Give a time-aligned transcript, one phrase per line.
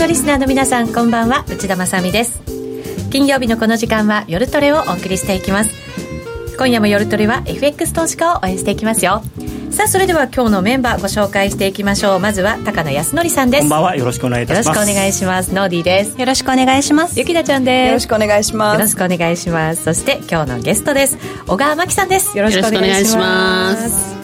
[0.00, 1.44] のリスナーの皆さんこんばんは。
[1.46, 2.40] 内田まさです。
[3.10, 5.70] 金曜日のこの時間は夜トレをお送りしていきます。
[6.56, 9.22] 今夜も夜トレは FX 投資家を応援していきますよ。
[9.70, 12.18] さあそれでは今日のメンバーご紹介していきましょう。
[12.18, 13.60] まずは高野康則さんです。
[13.60, 13.96] こんばんは。
[13.96, 14.68] よろしくお願いいたします。
[14.68, 15.54] よろしくお願いします。
[15.54, 16.18] ノーディーです。
[16.18, 17.18] よろしくお願いします。
[17.18, 17.86] ゆきなちゃんです。
[17.88, 18.74] よろしくお願いします。
[18.76, 19.84] よろしくお願いします。
[19.84, 21.18] そして今日のゲストです。
[21.46, 22.38] 小川真紀さんです。
[22.38, 24.19] よろしくお願いします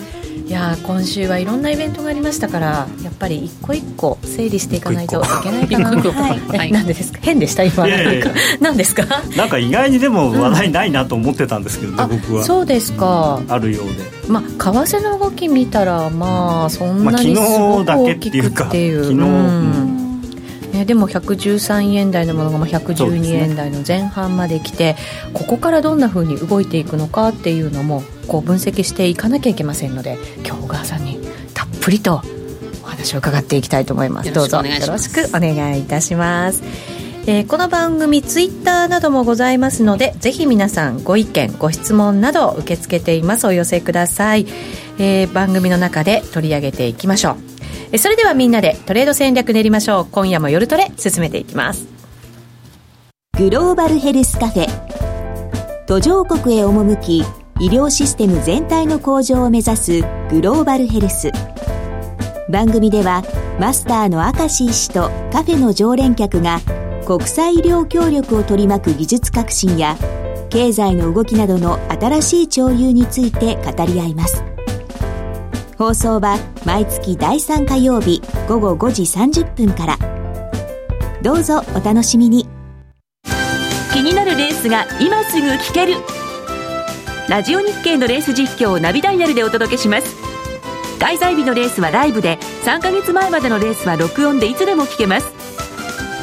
[0.46, 5.90] いや今週はいろんなイベントがありましたからやっぱり一個一個整理していかないといけないかな。
[5.90, 7.18] はい、なんでですか？
[7.20, 7.64] 変でした？
[7.64, 7.84] 今。
[8.60, 9.04] 何ですか？
[9.36, 12.44] なんか意外にでも話題ないなと思ってたんですけどね、うん、僕は。
[12.44, 13.42] そうですか。
[13.48, 14.04] あるようで。
[14.28, 19.85] まあ為替の動き見たらまあそんなにすごく大きくっていう、昨日、うん
[20.76, 24.96] ね、でも113円台のものが112円台の前半まで来て、ね、
[25.32, 31.18] ここからどんなふうに動いていくのかっていうのもこう分析していかなきゃいけませんので今日小川さんに
[31.54, 32.20] たっぷりと
[32.82, 34.32] お話を伺っていきたいと思います。
[34.32, 36.62] どうぞよろしくお願いいたします。
[37.28, 43.46] えー、この番組ツイッターなどもございますのでぜひ皆さんご意見ご質問など受け付けています。
[43.48, 44.46] お寄せください、
[44.98, 47.55] えー、番組の中で取り上げていきましょう
[47.94, 50.06] それではみんなでトレード戦略練りましょう。
[50.10, 51.86] 今夜も夜トレ進めていきます。
[53.38, 55.86] グローバルヘルスカフェ。
[55.86, 57.18] 途上国へ赴き
[57.60, 61.30] 医療システム全体の向上を目指すグローバルヘルス。
[62.50, 63.22] 番組では
[63.60, 66.60] マスターの明石医師とカフェの常連客が
[67.06, 69.96] 国際医療協力を取り巻く技術革新や
[70.50, 74.55] 経済の動きなどの新しい潮流について語り合います。
[75.78, 79.98] 放送は毎月第3火曜日午後5時30分から。
[81.22, 82.48] どうぞお楽しみに。
[83.92, 85.96] 気になるレースが今すぐ聞ける。
[87.28, 90.16] ラジオ日経のレース実況をナビダイヤルでお届けします。
[90.98, 95.26] 開催日のレースはライブで3ヶ月前までのレースは録音でいつでも聞けます。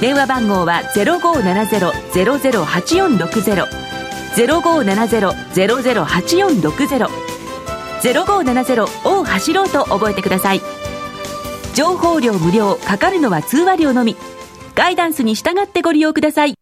[0.01, 3.67] 電話番号は0570-008460
[4.35, 7.32] 0570-008460
[8.03, 10.61] 0570を走ろうと覚えてください
[11.73, 14.15] 情報量無料かかるのは通話料のみ
[14.75, 16.55] ガイダンスに従ってご利用ください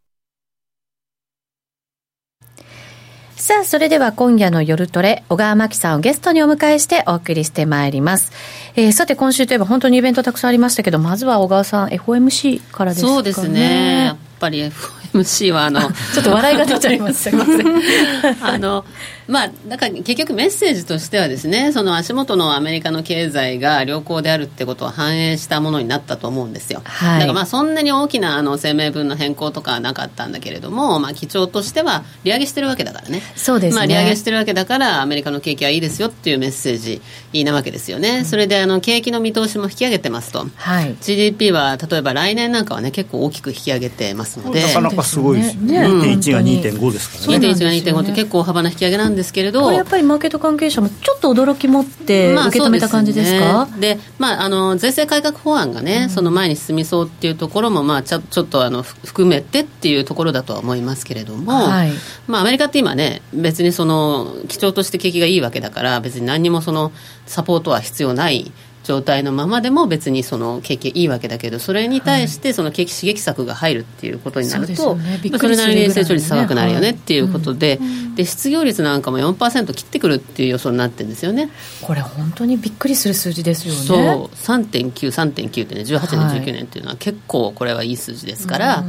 [3.41, 8.31] さあ、それでは今夜の夜トレ、小川真紀さんをゲストにお迎えしてお送りしてまいります。
[8.75, 13.13] えー、さて、今週といえば本当にイベントたくさんありましたけど、まずは小川さん、FOMC からですかね。
[13.15, 14.05] そうですね。
[14.05, 14.69] やっぱり
[15.13, 15.81] FOMC はあの、
[16.13, 17.31] ちょっと笑いが出ちゃいます。
[17.31, 18.37] すみません。
[18.45, 18.85] あの、
[19.31, 26.81] まあ、だから結局メッセージとしてはですね、その足元のアメリカの経済が良好であるってことを反映したものになったと思うんですよ。
[26.83, 33.21] はい、だからまあそんなに大きなあの声明文の変更とかはなかったんだけれども、まあ基調としては利上げしてるわけだからね。
[33.37, 33.75] そうですね。
[33.77, 37.01] まあ利上げしてるわけだからアメリカの景気はいいですよっていうメッセージ
[37.45, 38.19] なわけですよね。
[38.19, 40.45] うん、それであの景気の見通しも引き上げてますと。
[40.57, 40.97] はい。
[40.99, 44.61] GDP は例えば来年なんかはね結構大きく引き上げてますので。
[44.61, 45.79] なかなかすごいですね。
[45.79, 47.47] ね2.1が2.5ですからね。
[47.47, 49.61] 2.1が2.5って結構大幅な引き上げなんですけれど。
[49.61, 61.91] これやっぱりりマーケット関係者もちょっと驚き持って受け止めた感じですか、まあ、で、ね、まあ、あの税制改革法案がね、うん、その前に進みそうっていうところも、まあ、ちょちょっとあの含めてっていうところだとは思いますけれども、はい、
[62.27, 66.91] まあ、アメリカって今ね別にその基調として景気がいいわけだから別に何にもその
[67.25, 68.51] サポートは必要ない
[68.83, 81.49] 状態のままでも別にその景気いいわけだけどそれに対してその景気刺激策が入るっていうことになると、そね、それなりに成長率高くなるよねっていうことではい、で失業率なんかも4%切ってくるっていう予想になってるんですよね。
[81.81, 83.79] これ本当にびっくりする数字ですよね。
[83.79, 83.97] そう
[84.35, 88.83] 3.9、3.9ってね18年、19年っていうのは結構これはいい数字ですから、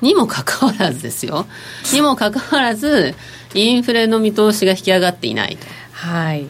[0.00, 1.46] にもかかわらずですよ。
[1.92, 3.14] にもかかわらず
[3.54, 5.66] インフレの見通しが引き上がっていないと。
[5.92, 6.46] はい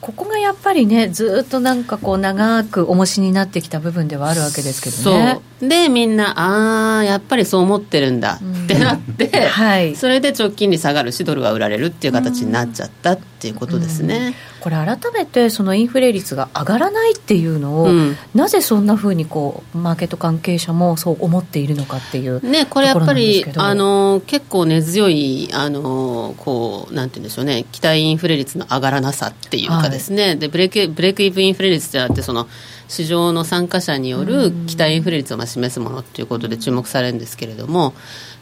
[0.00, 5.40] ここがやっぱりねずっとなんかこう長く重しになってきた部分ではあるわけですけどね。
[5.60, 8.40] でみんなああやっぱりそう思ってるんだ。
[8.64, 32.48] ってなって、はい、それで直近利下がるしドルが売られるっていう形になっちゃったっていうことですね、これ改めてそのインフレ率が上がらないっていうのを、うん、なぜそんなふうにこうマーケット関係者もそう思っているのかっていうねこれやっぱりあの結構根強いあのこうなんて言うんでしょうね期待インフレ率の上がらなさっていうかですね、はい、でブレイクブレイクイブインフレ率ってあってその
[32.88, 37.94] 市場の参加者による期待インフレ率をまあ示すものということで注目されるんですけれども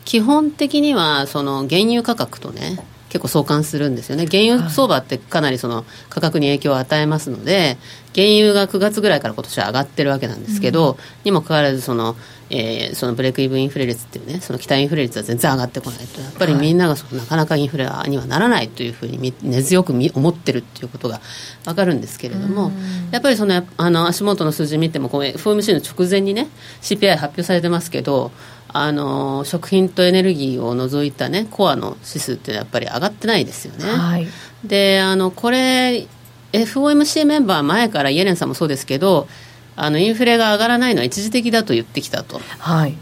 [0.04, 7.76] 基本的にはその原油価格とね結構相関するんですよね、原油相場ってかなりその価格に影響を与えますので、
[8.14, 12.16] 原油が9月ぐらいから今年は上がってるわけなんですけど、うん、にもかかわらずその、
[12.48, 21.20] えー、そのブレイクイブインフレ率っていうね、その期待インフレ率は全然上がってこないと、やっぱりみんながそのなかなかインフレにはならないというふうに根強く思ってるっていうことが
[21.64, 26.48] 分かるんですけれども、うん、やっぱりそのあの足元の数字見ても、FOMC の直前にね、
[26.80, 28.32] CPI 発表されてますけど、
[28.68, 33.84] あの食品とエネルギーを除いた、ね、コアの指数っていうのはやっぱり上がってないですよね。
[33.84, 34.26] はい、
[34.64, 36.06] であのこれ
[36.52, 39.28] FOMC メンバー前からイエレンさんもそうですけど
[39.76, 42.96] あのインフレが上がらないのは一時的だと言ってきたと、はい、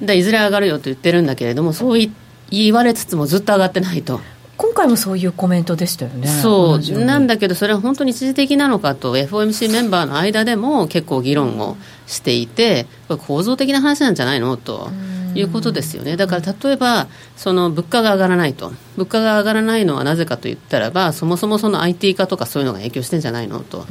[0.00, 2.10] でいずれ上がるよと言ってるんだけれどもそう
[2.50, 4.20] 言われつつもずっと上がってないと。
[4.84, 6.28] 今回もそういうコメントでしたよね。
[6.28, 7.04] そう。
[7.04, 14.90] なんだけど、それは本当に一時的なのかと、FOMC メンバーの間でも結構議論をしていて、これ構造的な話なんじゃないのと。
[15.36, 16.16] いうことですよね。
[16.16, 18.72] だから例えばその物価が上がらないと。
[18.96, 23.84] 物価が上がらないのはなぜかと言ったらばそもそもその IT 化とかそういうのが影響してんじゃないのと。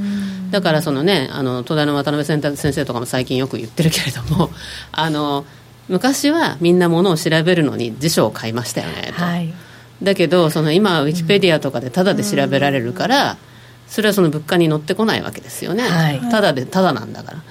[0.52, 2.26] だからそのねあの東大の渡辺
[2.56, 4.52] 先生とかも最近よく言ってるけれども
[4.94, 5.44] あの
[5.90, 9.22] 昔はみんなものを調べるのに辞書を買いましたよねと。
[9.22, 9.54] はい
[10.04, 13.38] だけどその今ウィキペディアとかでタダで調べられるから、
[13.88, 17.44] それはその物価に乗ってこないわけですよね、はい、タダでタダなんだから。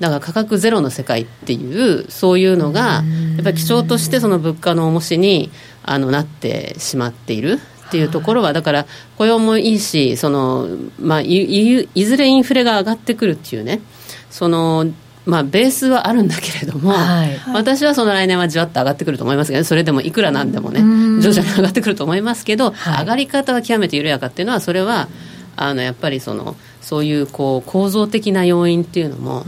[0.00, 3.02] だから価格ゼロの世界っていうそういうのが
[3.36, 5.50] やっぱり基調としてその物価の重しに
[5.82, 7.58] あのなってしまっている
[7.88, 8.86] っていうところはだから
[9.16, 10.68] 雇用もいいしその、
[11.00, 13.80] まあ、いいずれインフレが上がってくるっていうね。
[14.30, 14.86] その
[15.28, 20.80] まあ、ベースはあるんだけれども、はい、私はその来年はじわっと上がってくると思いますけど、それでもいくらなんでもね、
[21.20, 25.08] 徐々に上がってくると思いますけど、はい、上がり方は極めて緩やかっていうのは、それは
[25.54, 26.56] あのやっぱりその
[26.88, 29.44] そういうこう構造的な要因っていうのも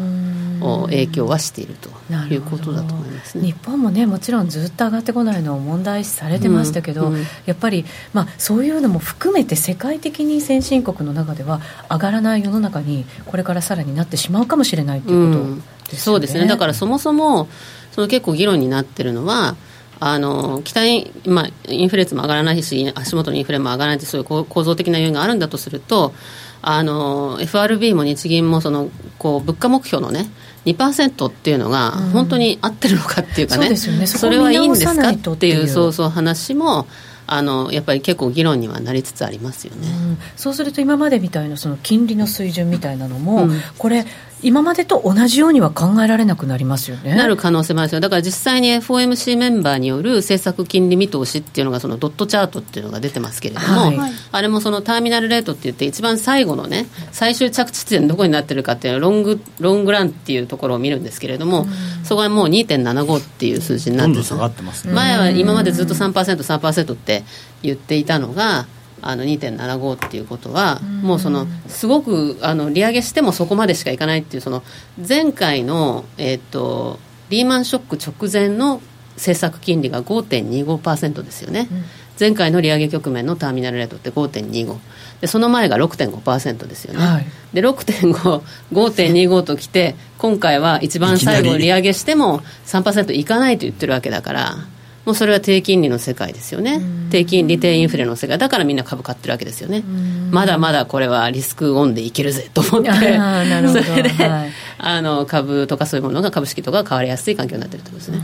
[0.88, 1.88] 影響はしていると
[2.28, 15.62] いうことだと思います、ね、日本もねもちろんずっと上がってこないのを問題視されてましたけど、うんうん、やっぱり、まあ、そういうのも含めて世界的に先進国の中では上がらない世の中にこれからさらになってしまうかもしれないということですね、
[15.92, 16.46] うん、そうですね。
[16.46, 17.48] だからそもそも
[17.92, 19.56] その結構議論になってるのは
[19.98, 26.12] あの期待、まあ、インフレ率も上がらないし足元のインフレも上がらないとそういう構造的な要因があるんだとすると
[26.62, 30.26] あの FRB も日銀もそのこう物価目標のね
[30.66, 34.06] 2%っていうのが本当に合ってるのかっていうかね、うん、そね。
[34.06, 36.86] それはいいんですかっていうそうそう話も
[37.26, 44.04] あのやっぱり結構議論にはなりつつありますよね、うん、そうすると今までみたいなその金利の水準みたいなのも、うん、これ
[44.42, 47.14] 今までと同じようには考えられなくなりますよね。
[47.14, 48.00] なる可能性もあるんですよ。
[48.00, 67.24] だから実際に FOMC メンバーによる政策金利見通しっていうのがそのドットチャートっていうのが出てますけれども、はい、あれもそのターミナルレートって言って一番最後のね最終着地点どこになってるかっていうのロングロングランっていうところを見るんですけれども、うん、そこはもう2.75っていう数字になってます、ね、前は今までずっと 3%3% って
[67.62, 68.66] 言っていたのが。
[69.02, 74.62] あの2.75っていうことは、もうそのすごくあの利上げしてもそこまでしかいかないっていうその
[75.06, 76.98] 前回の、えーと、
[77.30, 78.80] リーマンショック直前の
[79.16, 81.84] 政策金利が5.25%ですよね、うん、
[82.18, 84.78] 前回の利上げ局面のターミナルレートって5.25
[85.20, 88.42] でその前が6.5%ですよね、はい、で6.5、
[88.72, 94.56] 5.25ときて今回は一番最後利上げしても3%いかないと言ってるわけだから。
[95.04, 96.80] もうそれは低金利の世界ですよね、
[97.10, 99.82] 低金利、低インフレの世界、だからみんな株買ってるわけですよね、
[100.30, 108.20] まだまだこれはリスクオンでいけるぜと思って、 それで、はい、あの株とかそういうものが株式とか変わりやすい環境になってるってことですね。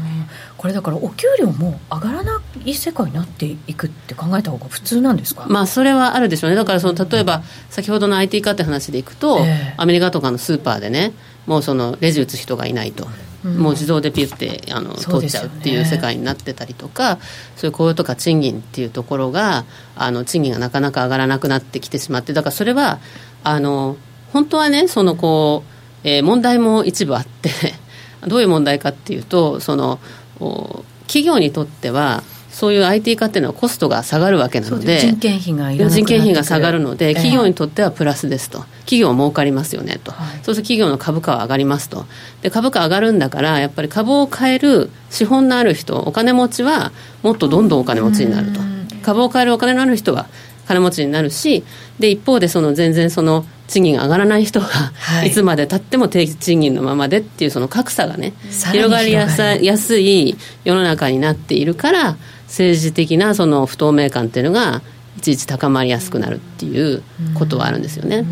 [0.57, 11.13] これだからお給料も上がらない世界になっていくって考えた方が普通なんですか、まあ、それはあるでしょうね、だからその例えば、先ほどの IT 化って話でいくと、えー、アメリカとかのスーパーでね、
[11.47, 13.07] もうそのレジ打つ人がいないと。
[13.47, 17.19] もう自動でピュってあの通っちゃうっていう世界になってたりとか
[17.55, 22.99] そういう雇用とか賃金っていうところがあの賃金がなかなか上がらなくなってきてしまってだからそれは
[23.45, 23.97] あの
[24.33, 25.63] 本当はねそのこ
[26.05, 27.51] う、えー、問題も一部あって
[28.27, 30.01] どういう問題かっていうとその
[31.07, 32.25] 企業にとっては
[32.57, 42.07] そういう IT 化っていうのはコストが下がるわけなので人件費が人件費が下がるので企業にとってはプラスですと、企業儲かりますよねと、はい、そうすると企業の株価は上がりますと。
[42.41, 48.61] で株価上がるんだからやっぱり株を買える資本のある人お金持ちはもっとどんどんお金持ちになると。
[49.03, 50.27] 株を買えるお金のある人は
[50.67, 51.63] 金持ちになるし
[51.99, 58.33] で一方でその全然その賃金が上がらない人が、はい、いつまでたっても低賃金のままでっていうその格差がね
[58.73, 62.17] 広がりやすい世の中になっているから
[62.57, 64.81] 政治的なその不透明感っていうのが
[65.19, 67.03] いちいち高まりやすくなるっていう
[67.35, 68.25] ことはあるんですよね。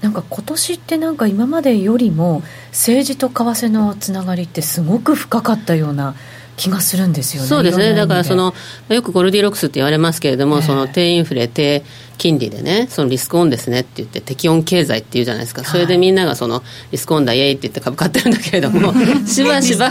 [0.00, 6.14] なんか今年ってなんか今までよりも政治と為替のつながりってすごく深かったような
[6.62, 7.48] 気がするんですよね。
[7.48, 7.94] そうですね。
[7.94, 8.54] だからその
[8.88, 11.82] よくゴルディロックスって言われますけれども、えー、その低インフレ低
[12.18, 15.64] 金利でね、そのリスクオンですねって言って適温経済っていうじゃないですか。
[15.64, 18.94] それでみんながそのリスクオンだイエイって言って株買ってるんだけれども、
[19.26, 19.90] しばしば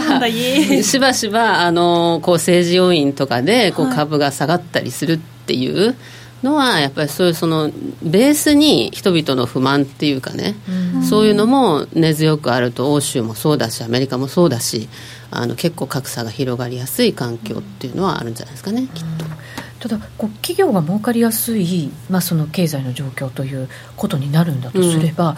[0.82, 5.86] しばしばあのこう政治要因とかでこう株が下がったりするっていう。
[5.86, 5.94] はい
[6.42, 7.70] のはやっぱりそういうその
[8.02, 10.56] ベースに人々の不満っていうかね、
[11.00, 14.88] うそういうのも根強くあると欧州もそうだしアメリカもそうだし
[15.34, 19.24] あの結構格差が広がりやすい環境っていうのはあるんじゃないですかねきっと。
[19.80, 25.36] ただこう企業が儲かりやすい、まあ、その経済の状況ということになるんだとすれば、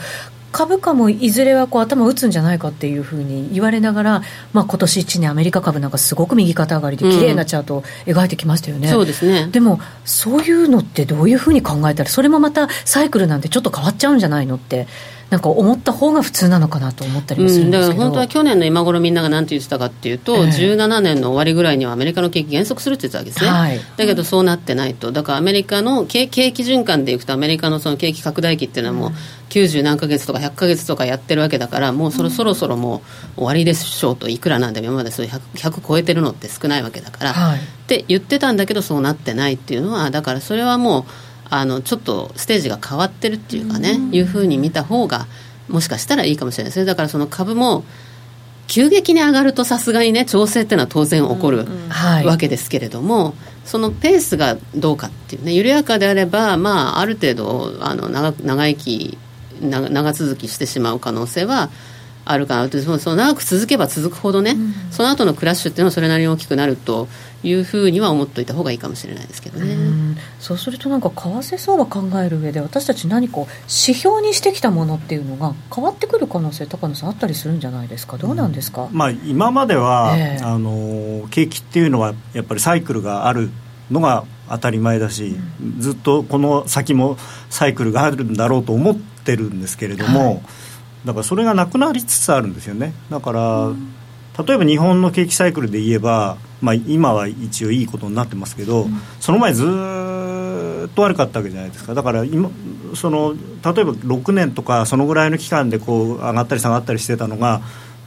[0.54, 4.22] 株価もいずれはこう頭打つんじゃないかっていうふうに言われながら、
[4.52, 9.48] まあ今年1年アメリカ株なんかすごく右肩上がりで綺麗なチャートを描いてきましたよね、うん、そうですね。
[9.48, 14.86] でもそういうのってどういうふうに考えたらそれもまたサイクルなんてちょっと変わっちゃうんじゃないのって
[15.30, 25.12] なんか思った方が普通なのかなと思ったりもするんですけど、うん、だから本当は去年の今頃みんなが何て言ってたかっていうと、えー、17年の終わりぐらいにはアメリカの景気減速するって言ってたわけですね、はい、だけどそうなってないと。
[25.12, 29.12] だからアメリカの景景気循環でいくとアメリカのその景気拡大期っていうのはもう
[29.50, 33.02] 90何ヶ月とか100ヶ月とかやってるわけだからもうそろそろそろも
[33.36, 41.04] う終わりでしょうといくらなんでも今までそういう 100, 100超えてるのって少ないわけだから、はい、って言ってたんだけどそうなってないっていうのはだからそれはもう
[41.50, 45.26] あのちょっとステージが変わってるっていうかね、うん、いうふうに見た方が
[45.68, 46.84] もしかしたらいいかもしれないですね。
[46.84, 47.84] だからその株も
[48.66, 51.66] 急激に上がるとさすがにね調整っていうのは当然起こる、
[52.24, 53.34] わけですけれども、
[53.64, 59.18] そのペースがどうかっていうね緩やかであれば、まあ、ある程度あの長長生き
[59.60, 61.70] 長続きしてしまう可能性は
[62.24, 62.80] あるかなと。
[62.98, 67.08] その長く続けば続くほどね、うん、その後のクラッシュっていうのはそれなりに大きくなると
[67.44, 78.16] いうふうには思っておいた方がいいかもしれないですけどね、うそうするとなんか為替相場考える上で私たち何か指標にしてきたものっていうのが変わってくる可能性高野さんあったりするんじゃないですか？
[78.16, 83.50] どうなんですか、まあ、今までは、えー、あの景気っていうのはやっぱりサイクルがある
[83.90, 87.16] のが当たり前だし、うん、ずっとこの先も
[87.50, 90.42] サイクルがあるんだろうと思ってるんですけれども、はい。
[91.04, 92.94] だからそれがなくなりつつあるんですよね。
[93.10, 93.94] だから、うん、
[94.38, 102.50] 例えば日本の景気サイクルで言えば、まあ、今は一応いいことになってますけど、うん、その前ずっと悪かったわけじゃないですかだから今
[102.94, 107.60] その例えば6年とかそのぐらいの期間でこう上がったり下がったりしてたのが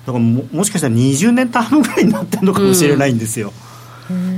[0.06, 3.52] だからももしかしたら20年単位ぐらいになってるのかもしれないんですよ。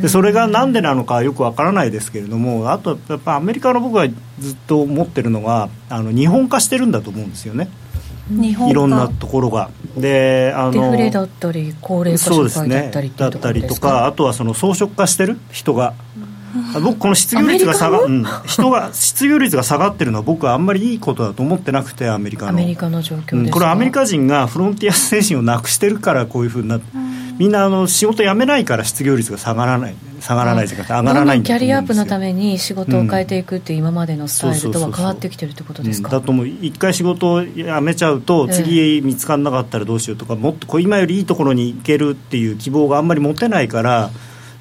[0.02, 4.08] でそれがなんでなのかよくわからないですけれどもあとやっぱアメリカの僕が
[4.40, 7.70] ずっと思ってるのはあの日本化してるんだと思うんですよね。
[8.32, 9.70] いろんなところが。
[9.98, 16.29] であのデフレだったり高齢化社会だったりだったりとかあとはその装飾化してる人が、うん、
[16.84, 22.52] 僕この失業率が下が、うん、人が失業率が下がってるのは僕はあんまりいいことだと思ってなくてアメリカの。
[22.52, 26.86] アメリカの状況、うん、これアメリカ人がフロンティア精神をなくしてるからこういうふうになって、
[27.38, 36.10] みんなあの仕事辞めないから失業率が下がらない下がらない時間上がらないキャリアアップのために仕事を変えていくっていう今までのスタイルとは変わってきてるってことですか？
[36.10, 44.10] だと思う一回仕事を辞めちゃうと次見つからなかったらどうしようとかもっとこう今よりいいところに行けるっていう希望があんまり持てないから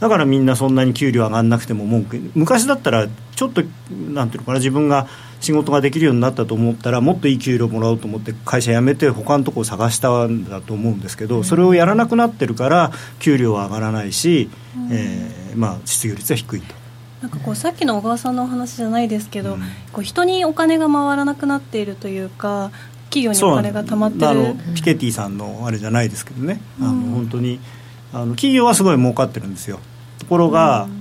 [0.00, 5.08] だからみんなそんなに給料上がらなくても文句昔だったらちょっとなんていうのかな自分が
[5.40, 16.74] 仕事ができるようになったと思ったらもっといい給料もらおうと思って会社辞めて他のところを探したんだと思うんですけど、それをやらなくなってるから給料は上がらないし、うん、えー、まあ、失業率は低いと。
[17.22, 19.60] なんかこうさっきの小川さんのお話じゃないですけど、うん、
[19.92, 22.70] こう人にお金が回らなくなっているというか
[23.10, 24.28] 企業にお金が貯まってる。
[24.28, 27.58] あのピケティさんのあれじゃないですけどね、うん、あの本当に
[28.12, 29.80] あの企業はすごい儲かってるんですよ
[30.18, 30.98] ところが、うん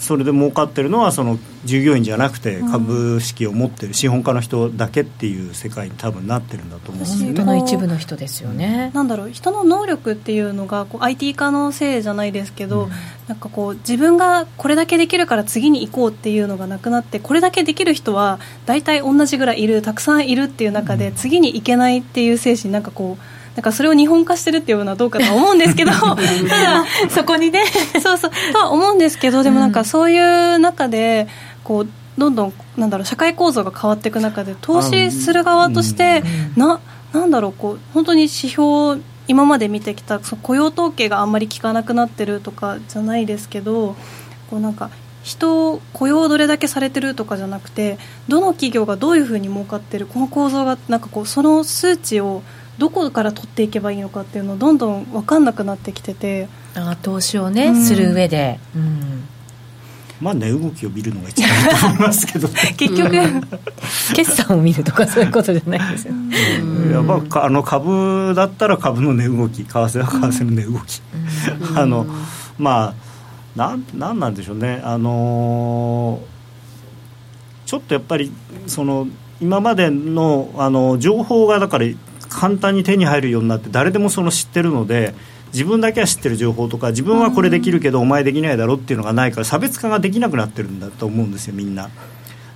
[0.00, 7.44] それで儲かってるのはその従業員じゃなくて株式を持ってる資本家の人だけっていう世界に多分なってるんだと思うんですよね。
[7.44, 8.90] の一部の人ですよね。
[8.94, 12.90] なんだろう人の能力っていうのがこう IT 化のせいじゃないですけど、うん、
[13.28, 23.39] なんかこう自分がこれだけできるから次に行こうっていうのがなくなってこれだけできる人は大体同じぐらいいるたくさんいるっていう中で、次に行けないっていう精神なんかこう。
[23.56, 26.16] なんかそれを日本化してるっていうのはどうかと思うんですけど ただ
[27.08, 27.64] そこにね
[28.00, 31.26] そうそうとは思うんですけどでもなんかそういう中で
[31.64, 31.88] こう
[32.18, 36.22] どんどんなんだろう社会構造が変わっていく中で投資する側として
[36.56, 36.80] な
[37.12, 43.96] なんだろうこう本当に指標今まで見てきたそ雇用統計があんまり効かなくなってるとかじゃないですけど
[44.50, 44.90] こうなんか
[45.22, 52.42] 人雇用どれだけされてるとかじゃなくてどの企業がどういうふうに儲かってるこの構造がなんかこうその数値を
[52.80, 56.48] どこから取っていけばいいのかっていうのどんどん分かんなくなってきてて。
[56.74, 59.24] あ投資をね、うん、する上で、うん、
[60.20, 62.48] まあ値動きを見るのが一番いいと思いますけど。
[62.76, 63.10] 結局
[64.14, 66.14] 決算を見るとかそういうことじゃないですよ、
[66.92, 71.02] やっぱあの株だったら株の値動き為替は為替の値動き、
[71.74, 72.06] あの
[72.58, 78.32] まあなんなんなんでしょうね、あのー、ちょっとやっぱり
[78.66, 79.06] その
[79.40, 81.86] 今までのあの情報がだから
[82.30, 85.14] 簡単に手に入るようになって誰でもその知ってるので
[85.52, 91.90] 自分だけは知ってる情報とか自分はこれできるけどお前できないだろっていうのがないから差別化ができなくなってるんだと思うんですよみんな。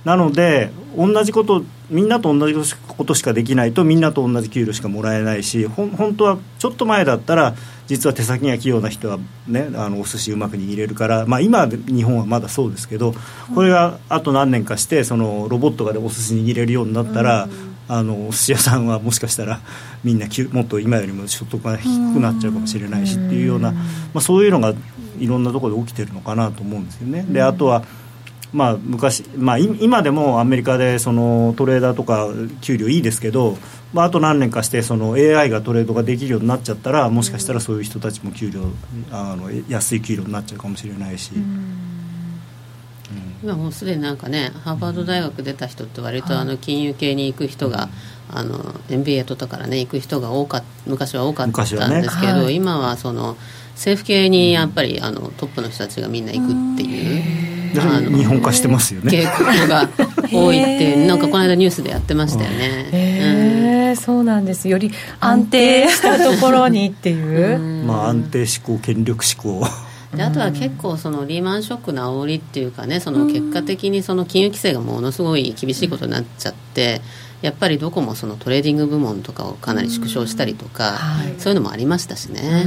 [0.05, 7.55] なので同じことみんなと同じことしかできないとみんなと同じ給料しかもらえないしほ本当はちょっと前だったら
[7.87, 13.13] 実は手先が器用な人は、ね、あのお寿司うまく握れるから、まあ、今日本はまだそうですけど
[13.53, 17.47] これがあと何年かしてそのロボットがお寿司握れるようになったら、
[17.87, 19.61] あのお寿司屋さんはもしかしたら
[20.03, 23.81] みんなもっと今よりも所得が低くなっちゃうかもしれないしっていうような、ま
[24.15, 24.73] あ、そういうのが
[25.19, 27.25] いろんなところで起きてるのかなと思うんですよね。
[27.29, 27.83] であとは
[28.53, 32.29] まあ、昔、まあ、今でもアメリカでそのトレーダーとか
[32.61, 33.57] 給料いいですけど、
[33.91, 38.61] まあ、あと何年かしてその AI がトレードができるようになっちゃったらもしかしたらそういう人たちも給料
[39.11, 41.33] あの安い給料になっちゃうかもしれないし。
[43.45, 47.89] 今もうすでになんかねハーバード大学出た人って割とあの金融系に行く人が、
[48.27, 53.37] あの MBA とかからね行く人が多か昔は多かったんですけど、ねはい、今はその
[53.73, 57.55] 政府系にやっぱりあのトップの人たちがみんな行くっていう。
[57.75, 59.11] 日本化してますよね。
[59.11, 59.89] 傾向が
[60.31, 62.89] 多いってなんかこの間ニュースでやってましたよね。
[62.89, 64.69] へえ、うん、そうなんです。
[64.69, 67.59] より安定したところにっていう。
[67.85, 69.61] まあ安定志向権力志向
[70.15, 77.01] であとは結構そのリーマンショックの煽りっていうかねその結果的にその金融規制がものすごい厳しいことになっちゃって
[77.41, 82.65] やっぱりどこもそのトレーディング部門とかをかなり縮小したりとか、はい、そういうのもありましたしね。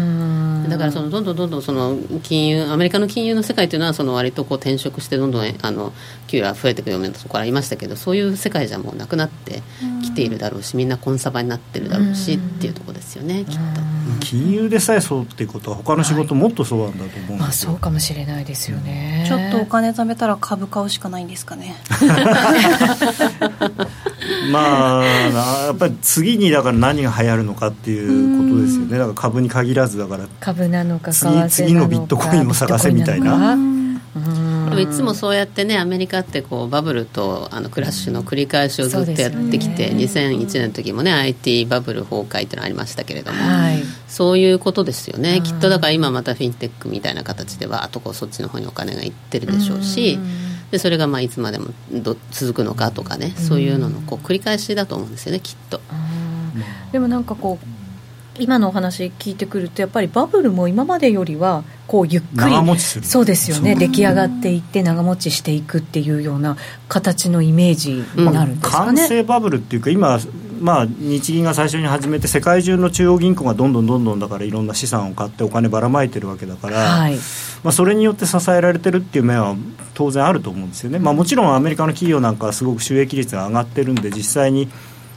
[0.69, 5.93] だからそのどんどんどんどんその金融アメリカの金融の世界というのはその割とこう転職してどんどんあの
[6.27, 9.63] 給料が増えていくようなところありましたけどそういう世界じゃもうなくなって
[10.03, 13.81] きているだろうしみんなコンサバになってるだろうしっていうところですよねきっと。
[14.21, 19.25] 金融でさえそうっていうことは他の仕事もっとそうなんだと思うんですよ、はい、まあ、そうかもしれないですよね。
[19.29, 21.77] ちょっとお金貯めたら株買うしかないんですかね
[24.50, 25.05] まあ
[25.67, 28.99] やっぱり次にだから何が流行るのかっていうことですよね。
[28.99, 30.26] だから株に限らずだから。
[30.40, 33.57] 株なのか次次のビットコインを探せみたいな。
[34.71, 45.41] でもいつもそうやってねアメリカってこうバブルとあのクラッシュの繰り返しをずっとやってきて、ね、2001年の時もね IT バブル崩壊っていうのありましたけれども、はい、そういうことですよね。
[45.43, 50.19] きっとだから今またフィンテックみたいな形でわーっとこうそっちの方にお金がいってるでしょうし。
[50.71, 55.81] でそれがまあいつまでもど続くのかとかねそういうののこう繰り返しだと思うんですよねきっと。
[56.93, 57.78] でもなんかこう
[58.39, 66.57] 今のお話聞いてくるとやっぱりバブルも今までよりはこうゆっくりそうですよね出来上がっていって長持ちしていくっていうような
[66.89, 70.19] 形のイメージになるんですかね、完成バブルっていうか今
[70.60, 77.16] まあ、日銀が最初に始めて世界中の中央銀行がどんどんどんどんだからいろんな資産を買ってお金ばらまいてるわけだから、はい、
[77.62, 79.56] まあ、それによって支えられてるっていう面は
[79.94, 84.68] 当然あると思うんですよね、まあ、もちろんアメリカの企業なんかはすごく収益率が上がってるんで実際に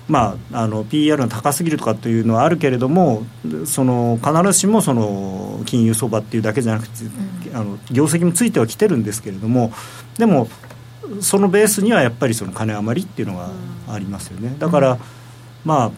[0.07, 3.23] まあ、あの PR が高すぎるとかっていうのはあるけれども
[3.65, 9.71] その必ずしもその金融相場っていうだけじゃなくて、うん、あの業績もついてはきてるんですけれども
[10.17, 10.49] でも
[11.21, 13.49] そのベースにはやっぱりその金余りっていうのが
[13.87, 14.55] ありますよね。
[14.59, 14.99] だから、うん、
[15.65, 15.91] まあ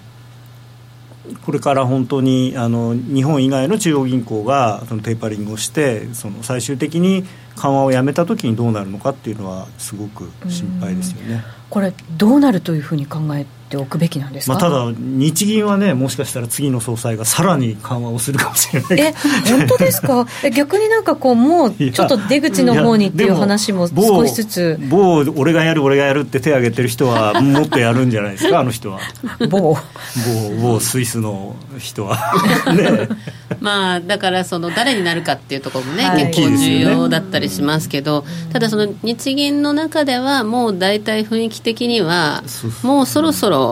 [1.45, 11.43] これから本当にあの日本以外の中央銀行がそのテーパリングをしてその最終的に緩和をやめた時にどうなるのかっていうのはすごく心配ですよね。
[11.69, 18.99] これどうなるというふうに考えておくべきなんですか、まあ、ただ、日銀はね、もしかしたら次の総裁がさらに緩和をするかもしれない。
[18.99, 19.13] え
[19.49, 24.79] 本当ですか、 逆になんかこう、もうちょっと出口の方にっていう話も少しずつ。
[24.89, 28.99] 某、俺がやる、俺がやるって手を挙げてる人は、 もっとやるんじゃないですか、あの人は。
[29.49, 29.75] 某。
[30.61, 32.17] 某某スイスの人は。
[32.75, 33.09] ね。
[33.59, 42.43] まあ、だからその誰になるかっていうところもね、はい、結構重要だったりしますけど、ただその日銀の中ではもう大体雰囲気的には
[42.83, 43.62] もうそろそろ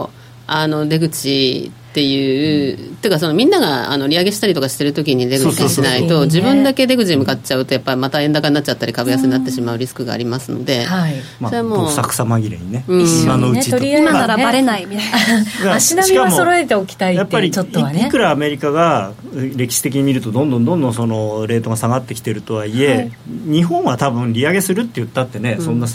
[0.46, 15.74] あの出口っていう、うん、ていうかそのみんながあの利上げしたりとかしてる時に出口しないと自分だけ出口に向かっちゃうとやっぱりまた円高になっちゃったり株安になってしまうリスクがありますので、はい、それはもうさくさ紛れにね、うん、今のうちと、ね、今ならばれないみたいな。
[15.76, 18.06] 足並みは揃えておきたいっていうちょっとはね。
[18.08, 23.12] いくらアメリカが歴史的に見るとどんどんどんどんそのレートが下がってきてるとはいえ、はい、
[23.52, 25.86] 日本は多分利上げするって言ったってね、そんな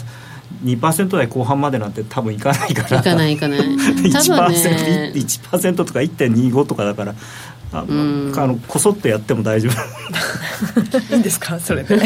[0.64, 3.00] 2%台後半までなんて多分いかないから。
[3.00, 3.60] いかないいかない。
[3.62, 7.14] 1%, ね、1%とか1.25とかだから。
[7.70, 9.72] あのあのこそっとやっても大丈夫。
[11.12, 11.60] いいんですか？
[11.60, 12.00] それで。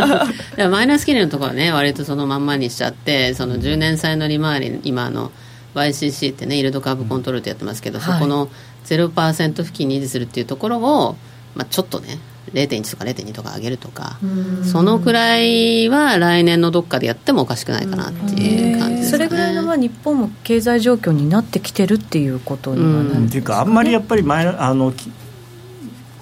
[0.68, 5.32] マイナス金利のところはね割とそのまんまにしちゃってその10年債の利回り今の
[5.74, 8.50] YCC ってねイールドカーブコントロールってやってますけど、うん、そこの
[8.84, 11.16] 0%付近に維持するっていうところを、
[11.54, 12.18] まあ、ちょっとね
[12.52, 14.18] 0.1とか0.2とか上げるとか
[14.64, 19.10] そのくらいは来年のどっかでやってもおかしくないかなっていう感じですね。
[19.10, 24.92] それぐらいのまあ日本も経済状況になってきてるっていうことにはなるんですか、ね、っていうかあんまりやっぱり前あの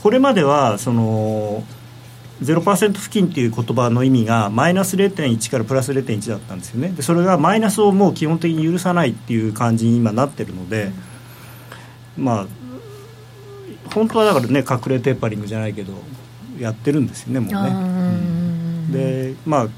[0.02, 1.64] これまではその
[2.42, 6.90] 0%付近っていう言葉の意味がマイナス0.1からプラス0.1だったんですよね。
[6.90, 10.90] でそれがマイナスをもう基本的に許さないっていう感じに今なってるので、
[12.16, 12.46] まあ
[13.94, 15.94] 本当はだからね隠れテーパリングじゃないけど
[16.58, 17.70] やってるんですよねもうね。
[17.70, 19.68] うんでまあ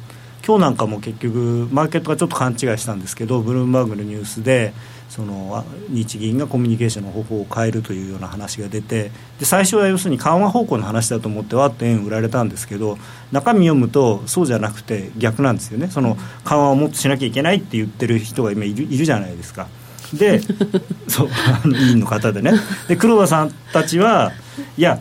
[0.47, 4.73] 今日なんかも結局マーケットがちょっと勘違いしたんですけどブルームバーグのニュースで
[5.11, 12.99] その日銀がコミュニケーションの方法を変えるというような話が出てで最初は要するに緩和方向の話だと思ってわっと円売られたんですけど
[13.33, 19.67] 中身読むとそうじゃなくて逆なんですよねその緩和をもっとしなきゃいけないって言ってる人が今いるいるじゃないですか。
[20.14, 20.41] で
[21.09, 22.53] そうあの委員の方でね
[22.88, 24.33] で黒田さんたちは
[24.79, 24.99] いや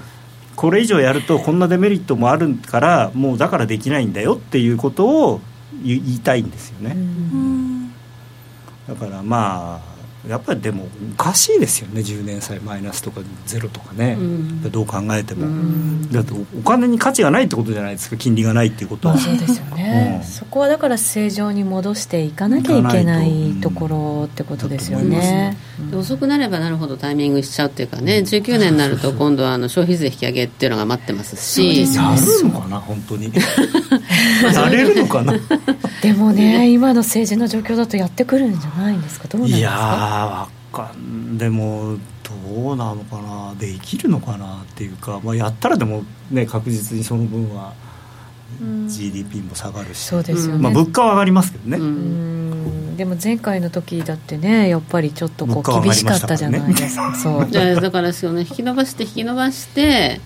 [0.58, 5.39] これ以上やるとこんなデメリットもあるからもうだからできないんだよっていうことを
[5.84, 6.98] 言いたいんですよね。
[8.88, 9.97] だからまあ
[10.28, 25.58] やっぱりでもおかしいですよね10年債マイナスとかゼロとかね、うん、どう考えても、うん、だってお金に価値がないってことじゃないですか金利がないっていうことは、そうですよね、うん、そこはだから正常に戻していかなきゃいけないところってことですよね、
[25.94, 31.88] 遅くなればなるほどタイミングしちゃうっていうかね19年になると今度はあの消費税引き上げっていうのが待ってますし。
[31.94, 33.32] やるのかな本当に。
[34.54, 35.34] やれるのかな。
[36.02, 39.28] でもね今の政治の状況だとやってくるんじゃないんですか？
[39.28, 39.68] どうなんですか？
[39.68, 39.70] い
[40.17, 47.73] や分かんでもどうなのかなできるのかなっていうか、まあ、やったらでもね確実にその分は
[48.88, 51.77] GDP も下がるし、そうですよね、まあ、物価は上がりますけどね、
[52.97, 57.51] でも前回の時だってねやっぱりちょっとこう厳しかったじゃないですか、ね、 そう。
[57.51, 60.19] だからですよね引き伸ばして引き伸ばして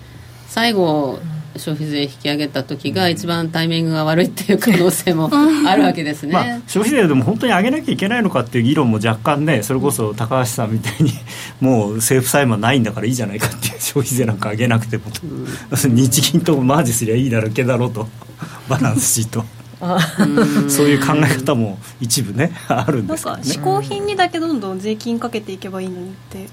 [0.48, 1.18] 最後
[1.56, 5.30] 消費税引き上げた時が一番タイミングが悪いっていう可能性も
[5.66, 11.12] あるわけですね、まあ、消費税でも本当に上げなきゃいけないのかっていう議論も若干ねそれこそ高橋さんみたいに
[11.60, 18.08] もう政府債務はないんだからいいじゃないかっていう消費税なんか上げなくてもと、うん、日銀とマージすりゃいいだけだろうと
[18.68, 19.44] バランスシート。
[20.68, 26.46] そういう考え方も一部ねあるんですか、ね、嗜好品にだけどんどん税金かけていけばいいのにって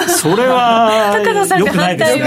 [0.08, 1.16] それは
[1.58, 2.24] よくないですね。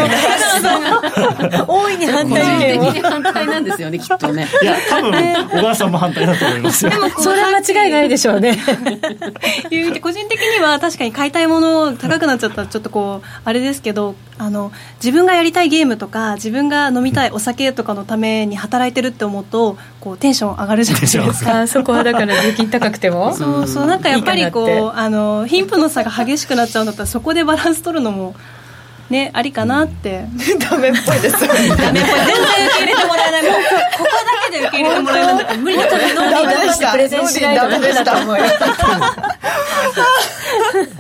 [1.68, 4.48] 大いに反対意見反対なんですよねきっとね。
[4.62, 5.12] いや多分
[5.50, 6.92] 小川さんも反対だと思いますよ。
[6.92, 8.58] でもそれは間違いないでしょうね。
[10.02, 14.72] 個人的には確かに買いたいもの高くなっちゃったらちょっとこうあれですけどあの
[15.04, 21.68] 自分がやりたいゲームとか自分が飲みたいお酒とかのために働いてるって思うとこうテンション上がるじゃないですか。
[21.68, 23.34] そこはだから税金高くても。
[23.36, 28.36] そうそうなんかやっぱりこうあの貧富の差が激しくなっちゃうんだったらそこでバランス取るのも
[29.10, 30.26] ね、ありかなって、
[30.70, 31.40] ダメっぽいです。
[31.48, 31.78] ダメっぽい。
[31.78, 32.08] 全然受
[32.78, 33.44] け入れてもらえない。
[33.44, 33.60] もうこ
[34.00, 38.44] こだけで受け入れてもらえないんだから無理だからノーリー出してプレゼンしないとダメだと思うよ。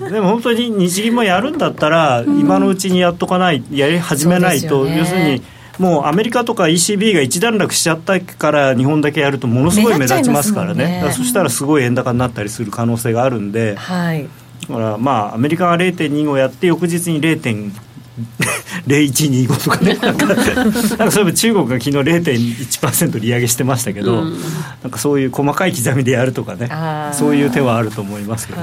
[0.09, 5.41] でも本当に日銀もやるんだったら、今のうちにやっとかないやり始めないと、要するに
[5.77, 14.27] もうアメリカとか ECB が一段落しちゃったから日本だけやるとものすごい目立ちますからね、ねそしたらすごい円高になったりする可能性があるんで、はい、
[14.69, 17.86] だからまあアメリカが0.2をやって翌日に0.5
[18.87, 19.95] 0125とかね。
[19.95, 24.37] なんかそういえば中国が昨日0.1%利上げしてましたけど、うん、
[24.83, 26.69] なんかそういう細かい刻みでやるとかね
[27.13, 28.61] そういう手はあると思いますけど。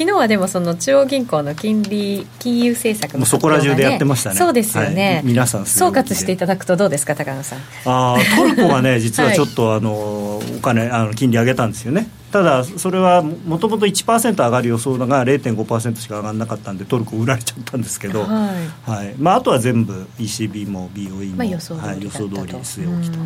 [0.00, 4.36] 昨日はでもその中央銀行の金利金融政策の、ね、そこら中でやってましたね。
[4.36, 7.58] そうですよね、はい、皆さん総括していただくとどうですか高野さん。
[7.84, 18.52] あトルコがね実はちょっと、はい、あのお金あの金利上げたんですよねただ、それはもともと1%上がる予想だが0.5%しか上がらなかったんでトルコ売られちゃったんですけど、は
[18.86, 18.90] い。
[18.90, 19.14] はい。
[19.18, 23.18] まあ、あとは全部 ECB も BOE も、まあ、予想通り,、はい、予想通り据え置きと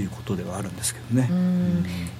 [0.00, 1.30] いうことではあるんですけどね。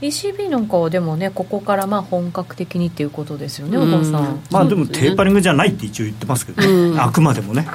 [0.02, 4.42] ECB なんかはでもねここからまあ本格的にっていうことですよね、お父さん。
[4.50, 7.66] まあ、でもテーパリングじゃないって一応言ってますけどね、あくまでもね。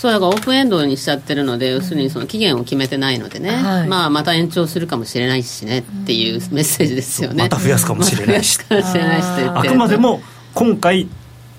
[0.00, 7.42] そうだからオープンエンドにしちゃってるので、要するにその期限を決めてないのでね、はい、まあ、また延長するかもしれないしねっていうメッセージですよね。
[7.42, 8.58] また増やすかもしれないし。
[8.70, 10.22] ま、しれないしあくまでも
[10.54, 11.06] 今回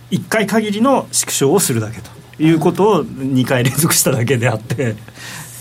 [0.10, 2.10] 1回限りの縮小をするだけと
[2.42, 4.96] いうことを2回連続しただけであって。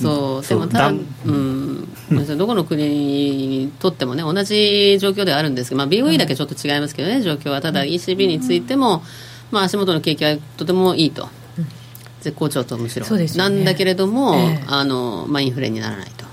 [0.01, 1.87] そうでもただ、うん、
[2.39, 7.61] どこの国にとってもね同じ状況ではあるんですけど、まあ、BOE だけちょっと違いますけどね状況は。
[7.61, 9.03] ただ ECB についても、
[9.51, 11.29] まあ、足元の景気はとてもいいと
[12.21, 16.25] 絶好調とむしろ、ね、なんだけれども、えー、あのまあ、インフレにならないと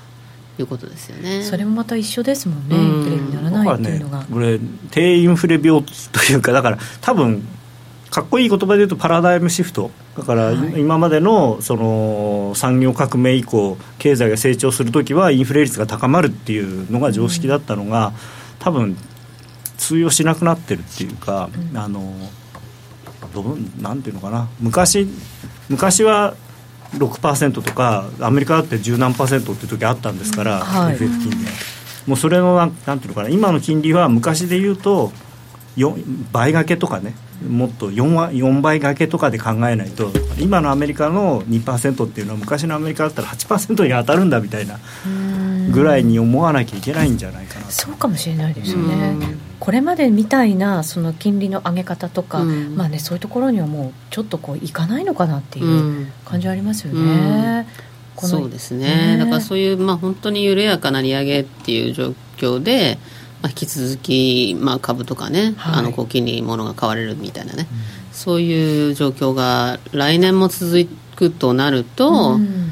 [0.60, 1.44] いうことですよね。
[1.44, 4.60] それもまた一緒ですもんね、インフレにならないっていうのが、ね、これ
[4.92, 7.48] 低インフレ病というかだから多分
[8.10, 9.92] かっこいい言葉で言うとパラダイムシフト。
[10.18, 18.14] だから今までのその産業革命以降経済が成長する時はインフレ率が高まるっていうのが常識だったのが
[18.58, 18.98] 多分
[19.78, 22.14] 通用しなくなってるっていうか、あの
[23.34, 24.50] どなんていうのかな。
[24.60, 25.08] 昔
[25.70, 26.36] 昔は
[26.94, 31.38] 6%とかアメリカだって十何パーセントっていう時あったんですから、はい、FF 金利。
[32.06, 35.12] もうそれのなんなんていうのかな今の金利は昔で言うと
[36.32, 37.14] 倍掛けとかね
[37.46, 44.80] もっと 4, 4倍掛けとかで考えないと今のアメリカの2%っていうのは昔のアメリカだったら8%に当たるんだみたいな
[45.72, 49.16] ぐらいに思わなきゃいけないんじゃないかなそうかもしれないですよね。
[49.60, 57.68] これまでみたいなその金利の上げ方とか、まあね、そういうところにはもうちょっとこういかないのかなっていう感じはありますよね。
[58.20, 62.98] そうですね、ね、だからそういう、まあ、本当に緩やかな利上げっていう状況で、
[63.42, 72.72] まあ、引き続き、まあ、株とかね、はい、あの高金利ものが買われるみたいなね、うん、そういう状況が来年も続くとなると、うん、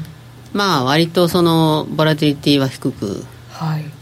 [0.52, 3.24] まあ割とそのボラティリティは低く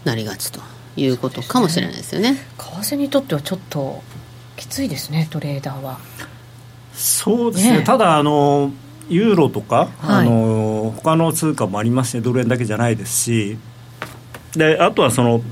[0.05, 0.61] なりがちと
[0.97, 2.33] いうことかもしれないですよね。
[2.33, 4.03] ね為替にとってはちょっと
[4.57, 5.99] きついですねトレーダーは。
[6.93, 8.71] そうですね、ねただあの
[9.09, 12.23] ユーロとか、はい、あの他の通貨もありますね。
[12.23, 13.59] ドル円だけじゃないですし。
[14.57, 15.43] であとはその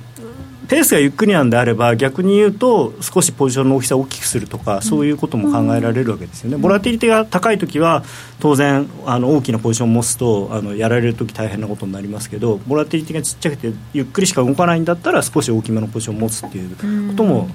[0.72, 8.04] ペースがゆっくりなんであれば逆に言うと少しポジションの大きさを大きくするとかそういうことも考えられるわけですよね、ボラティリティが高い時は
[8.40, 16.74] 当然あの大きなポジションを持つとあのやられる時大変なことになりますけどボラティリティがちっちゃくてゆっくりしか動かないんだったら少し大きめのポジションを持つっていう
[17.10, 17.50] ことも、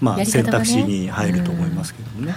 [0.00, 2.32] まあ、選択肢に入ると思いますけどね。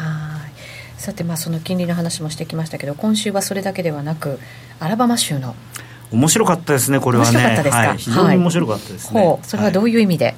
[0.98, 4.38] さてまあその金利の話もしてきましたけど今週はそれだけではなく
[4.82, 5.56] アラバマ州の
[6.12, 7.40] 面白かったですねこれはね。
[7.40, 10.36] はい、非常に面白かったですね、はい、それはどういう意味で、はい。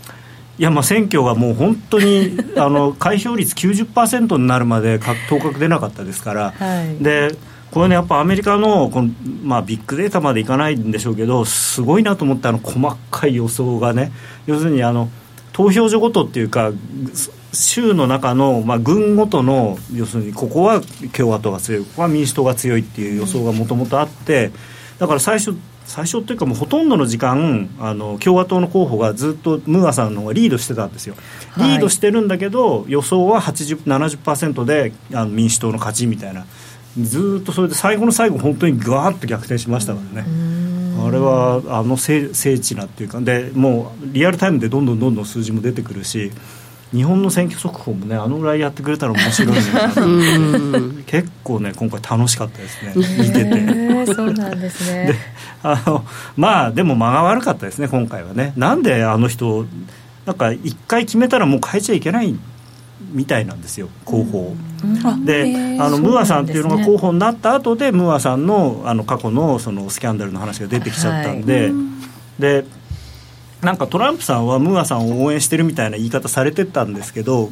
[0.59, 4.99] いやまあ選挙がもう本当に あの開票率90%になるまで
[5.29, 7.35] 当確出なかったですから、はい、で
[7.71, 9.09] これねやっぱアメリカのこの、
[9.43, 14.11] まあ、ビッグデータまでいかないんでしょうけどすごいなと思ったあの細かい予想がね。
[14.47, 15.09] 要するにあの
[15.53, 16.71] 投票所ごとっていうか
[17.51, 20.81] 州の中の、まあ、軍ごとの要するにここは
[21.13, 24.51] 共和党が強いここは民主党が強いっていう予想がもともとあって
[24.99, 25.55] だから最初
[25.85, 31.15] 最初っていうかもうほとんどの時間あの共和党の候補がずっとムーアさんの方がリードしてたんですよ、
[31.57, 36.45] リードしてるんだけど予想は8070%であの民主党の勝ちみたいな。
[36.99, 40.27] ずっとそれで最後の最後本当にガーッと逆転しましたからね。
[40.99, 46.31] あれはあの精緻なっていうかでもうリアルタイムでどんどんどんどん数字も出てくるし
[46.93, 52.93] 日本の選挙速報もねあのぐらいやってくれたら面白いね結構ね今回楽しかったですね。
[52.95, 54.13] 見てて。
[54.13, 55.13] そうなんですね。
[55.63, 56.05] あの
[56.37, 58.53] まあでも間が悪かったですね今回はね。
[58.55, 59.65] なんであの人
[60.25, 62.37] なんか一回決めたらもう変えちゃいけない
[63.11, 64.55] みたいなんですよ候補
[65.25, 71.73] であのムーアさんっていうのが候補になった後でムーアさんのあの過去のそのスキャンダルの話が出てきちゃったんで、はい、
[72.39, 72.65] で
[73.67, 77.49] なんかトランプさんはムーアさんを応援してるみたいな言い方されてたんですけど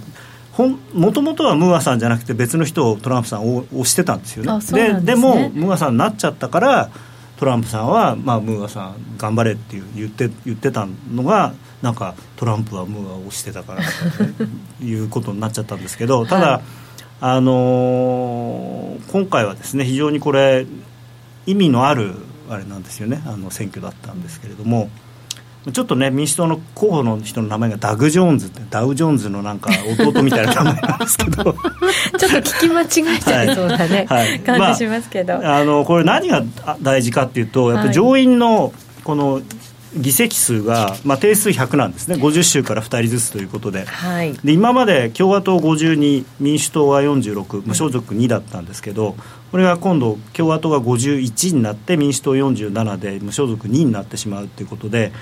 [0.93, 4.65] もともとはムーアさんじゃなくて別の人をトランプさんを推してたんですよね。
[4.71, 6.89] で、ね、でもムーアさんになっちゃったから
[7.35, 13.81] トランプさんは、まあ、ムーアさん頑張れっていう言って言ってたのがなんかトランプはムーアを推してたから
[14.79, 16.61] ということになっちゃったんですけどただ、はい、
[17.19, 20.65] あのー、今回はですね非常にこれ
[21.45, 22.15] 意味のある
[22.49, 23.21] あれなんですよね。
[23.25, 24.89] あの選挙だったんですけれども。
[25.71, 31.43] ちょっとね民主党の候補の人の名前がダグ・ジョーンズってダウ・ジョーンズのなんか弟みたいな名前なんですけど。
[31.43, 34.29] ちょっと聞き間違えちゃいそうだね、はい。
[34.29, 36.43] はい、感じしますけど、まあ、あのこれ何が
[36.81, 38.73] 大事かっていうとやっぱ上院の
[39.03, 39.41] この
[39.97, 42.15] 議席数が、まあ、定数100なんですね。
[42.15, 43.85] 50州から2人ずつということで。
[43.85, 49.15] はい、で今まで共和党52民主党は46無所属2だったんですけど、
[49.51, 55.13] これが今度共和党が51になって民主党47で無所属2になってしまうということで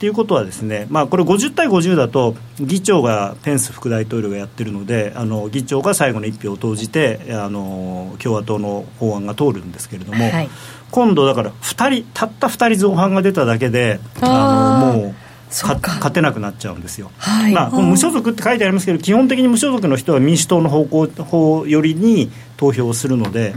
[0.00, 10.48] っていうことはですね、まあ、これ50対50だと議長がペンス副大統領がやってるのであの議長が最後の1票を投じてあの共和党の法案が通るんですけれども、はい、
[10.90, 15.14] 今度だから2人たった2人造反が出ただけであのもう。
[15.52, 23.52] 勝てなくなっちゃうんですよ、はい、まあ、無所属って書いてありますけど基本的に無所属の人は民主党の方向方寄りに投票をするので、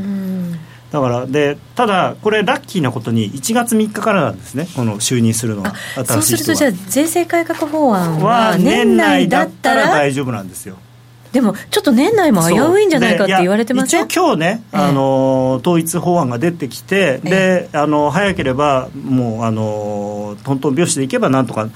[0.93, 4.67] だからでただこれラッキーなことに1月3日からなんですね。
[4.75, 5.73] この就任するのは。
[6.05, 10.77] そうするとじゃあ税制改革法案は年内だったら大丈夫なんですよ。
[11.31, 21.69] でもちょっと年内も危ういんじゃないかって言われてます一応今日ね、あの統一法案が出てきて、であの早ければもうあのトントン拍子でいけばなんとか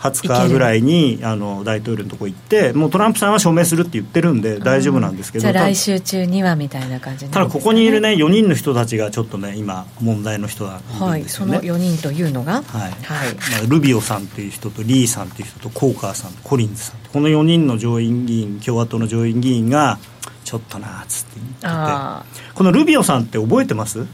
[0.00, 12.90] 20日ぐらいにあの大統領のとこ行ってもうトランプさんは署名するって言ってるんで大丈夫なんですけど、じゃあ来週中にはみたいな感じ、ね、ただここにいるね4人の人たちがちょっとね今問題の人なんですよね、はい、その4人というのが、はい。
[12.90, 13.34] はい。
[13.34, 19.98] まあ、ルビオさんっていう人とリーさんっていう人とコーカーさんコリンズさんこの4人の上院議員共和党の上院議員が
[20.44, 22.54] ちょっとなっつって言ってて。
[22.54, 24.06] このルビオさんって覚えてます？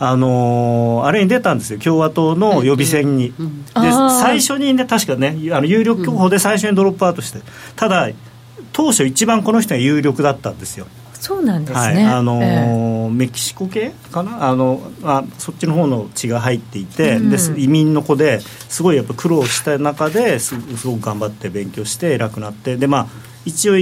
[0.00, 3.46] あのー、あれに出たんですよ、共和党の予備選に、うん。
[3.46, 7.38] うん、で最初にね、確かね、あの有力候補で最初にドロップアウトして、
[7.76, 8.08] ただ、
[8.72, 10.86] 当初、一番この人が有力だったんですよ。
[11.12, 14.48] そうなんですね、はい、あのーえー、メキシコ系かな？
[14.48, 22.78] あのあそっちの方の血が入っていて、うん、で移民の子ですごいやっぱ苦労した中ですすごく頑張って勉強して偉くなって。
[22.78, 23.06] でまあ
[23.44, 23.74] 一応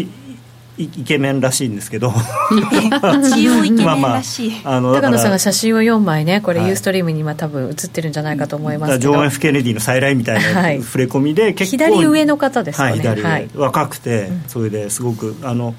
[0.78, 2.12] イケメンらしいんですけど。
[2.50, 15.74] 一応イケメンらしい、まあまあ、あの高野さんが写真を4枚ねこれユーストリームに今多分写ってるんじゃないかと思いますけど、ジョン・ F・ ケネディの再来みたいな触れ込みで、はい、結構左上の方ですね、はい、左上、はい、若くて、それですごくあの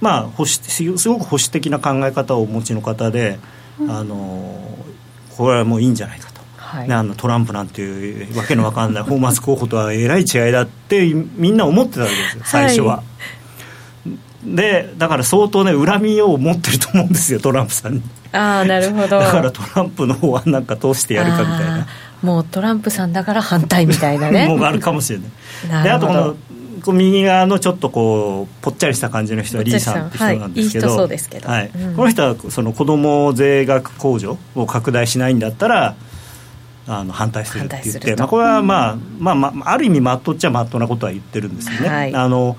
[0.00, 0.50] まあ保守
[0.98, 3.38] すごく保守的な考え方をお持ちの方で、
[3.80, 4.60] うん、あの
[5.36, 6.42] これはもういいんじゃないかと。
[6.56, 13.02] はい、あのトランプなんていうわけのわかんないフォーマンス候補とはえらい違いだってみんな思ってたわけですよ最初は、
[14.44, 18.02] でだから相当ね恨みを持ってると思うんですよトランプさんに。
[18.32, 19.18] ああなるほど。
[19.18, 21.86] だからトランプの方はなんか通してやるかみたいな。
[22.22, 24.48] もうトランプさんだから反対みたいなね。
[24.48, 25.18] もうあるかもしれ
[25.68, 25.84] ない。
[25.84, 26.36] であとこの
[26.82, 31.70] こう右側のちょっとこうぽっちゃりした感じの人はリーさんって人なんですけど、はい、いいそうですけど、はい。
[31.74, 35.94] うん、この人はその子ども税額控除を拡大しないんだったら
[36.86, 41.88] あの反対するって言って、まあ、これはまあ、まあまあ、ある意味まっとっちゃまっとうなことは言ってるんですよね。
[41.88, 42.56] はい、あの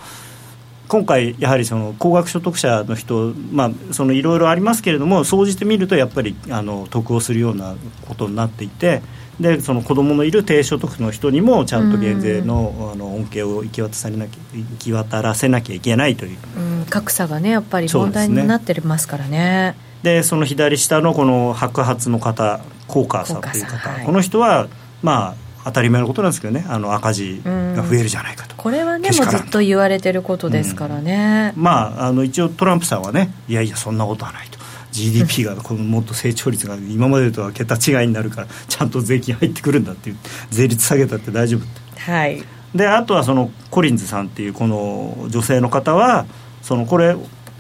[0.94, 7.74] 今回、やはりその高額所得者の人、まあ、いろいろありますけれども、総じて見ると、やっぱりあの得をするような
[8.08, 9.02] ことになっていて、
[9.40, 16.38] でその子どものいる低所得の人にも、ちゃんと減税のあの恩恵を行き渡されなきゃ行き渡らせなきゃいけないという、
[16.84, 19.76] う格差がね、やっぱり問題になってますからね。
[20.04, 24.68] で、その左下のこの白髪の方、コーカーさんという方、はい、この人は、
[25.02, 26.66] まあ、当たり前のことなんですけどね。
[26.68, 34.60] あの赤字が増えるじゃないかと、これはねもうずっと言われてることですからね、うん、まああの一応トランプさんはねいやいやそんなことはないと。
[34.92, 40.18] GDP がこのもっと成長率が今までとは桁違いになるからちゃんと税金入ってくるんだっていう
[40.52, 42.00] 税率下げたって大丈夫って。
[42.00, 42.44] はい。
[42.76, 46.26] であとはそのコリンズさんっていうこの女性の方は
[46.62, 47.16] そのこれ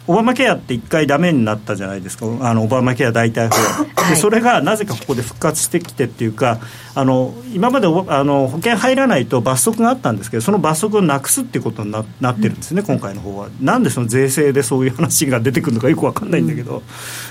[0.05, 2.25] オバマケアって一回ダメになったじゃないですか。
[2.41, 3.55] あのオバマケア代替法
[4.01, 6.59] 案でそれがなぜかここで復活してきてっていうか
[6.93, 13.47] あの今まであの保険入らないと罰則があったんですけどその罰則をなくすっていうことにななってるんですね、うん、今回の方は。
[13.61, 16.83] なんでその税制でそういう話が出てくるのかよく分かんないんだけど、うん、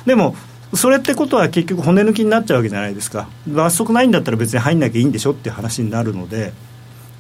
[0.07, 0.35] でも
[0.73, 3.29] それってことは結局骨抜きになっちゃうわけじゃないですか。
[3.47, 6.55] 罰則ないんだったら別に入んなきゃいいんでしょっていう話になるので。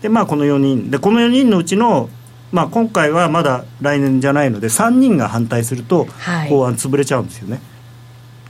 [0.01, 0.91] でまあこの4人。
[0.91, 2.09] でこの4人のうちの
[2.53, 6.07] まあ、今回はまだ来年じゃないので3人が反対すると
[6.49, 7.55] 法案潰れちゃうんですよね。
[7.55, 7.61] は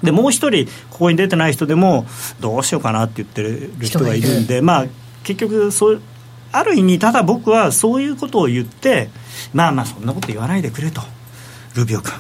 [0.03, 2.05] い、でもう一人ここに出てない人でも
[2.41, 4.87] どうしようかなって言ってる人がいるんでまあ
[5.23, 6.03] 結局そう
[6.51, 9.09] ある意味ただ僕はそういうことを言って
[9.55, 11.01] まあまあそんなこと言わないでくれと
[11.77, 12.13] ルビオ君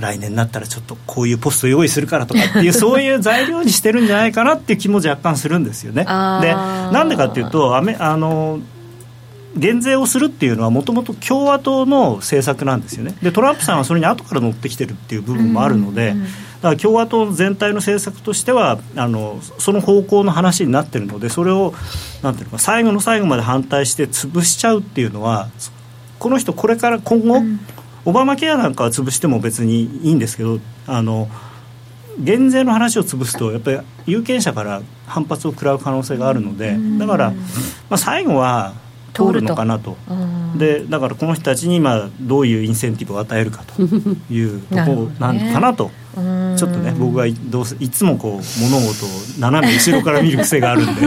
[0.00, 6.04] 来年になったらちょっとこういうポスト用意するからとかっていう そういう材料にしてるんじゃないかなっていう気も若干するんですよね。
[6.04, 8.60] でなんでかっていうとアメあの
[9.56, 13.16] 減税をするっていうのはもともと共和党の政策なんですよね。
[13.22, 16.14] でトランプさんはそれに後から乗ってきてるっていう部分もあるので、
[16.60, 21.74] だから共和党全体の政策としてはあのその方向の話になってるのでそれを
[22.22, 25.48] なんていうのか最後の最後まで反対して潰しちゃうっていうのは
[26.18, 27.42] この人これから今後、
[28.04, 31.28] オバマケアなんかは潰しても別にいいんですけどあの
[32.18, 37.36] 減税の話を潰すとやっぱり有権者から反発を食らう可能性があるのでだから、ま
[37.90, 38.74] あ、最後は
[39.16, 39.96] 通るのかなと、
[40.56, 51.02] でだからこの人たちに今どういうインセンティブを与えるかというところなのかなとちょっとね僕はどうせいつもこう物事を斜め後ろから見る癖があるんで。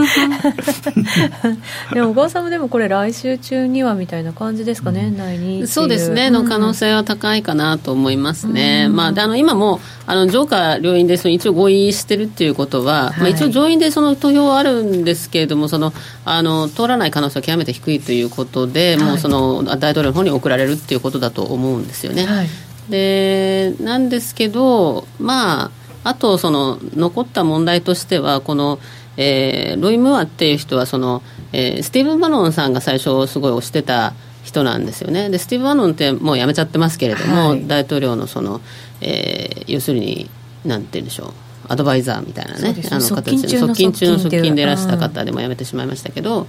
[1.92, 15.92] でも小川さんもでもこれ来週中にはみたいな感じですかね、うん、内にそうですねの可能性は高いかなと思いますね、うん、まあ、であの今もあの上下両院でその一応合意してるっていうことは、はい、まあ、一応上院でその投票はあるんですけれどもその
[16.24, 22.26] あの通らない可能性は極めて低いということで、はい、もうその大統領の方に送られるっていうことだと思うんですよね。
[22.26, 22.48] はい
[22.90, 25.70] でなんですけど、まあ、
[26.04, 28.78] あとその残った問題としてはこの、
[29.16, 31.22] えー、ロイ・ムーアっていう人はその、
[31.52, 35.30] えー、スティーブン・バノンさんが最初すごい推してた人なんですよね。
[35.30, 38.60] でスティーブン・バノンってもう辞めちゃってますけれども、はい、大統領のその、
[39.00, 40.28] えー、要するに
[40.64, 41.32] なんて言うんでしょう
[41.68, 46.48] アドバイザーみたいなね、あの形で側近中の側近でいらした方でも辞めてしまいましたけど、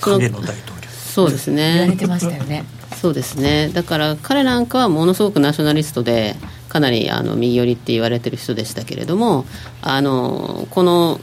[0.00, 0.83] 影の大統領
[1.14, 1.74] そうですね。
[1.74, 2.64] 言われてましたよね。
[3.00, 3.70] そうですね。
[3.72, 6.34] だから彼なんかはものすごくナショナリストで
[6.68, 9.44] かなりあの右寄りって言われてる人でしたけれども
[9.80, 11.20] あのこの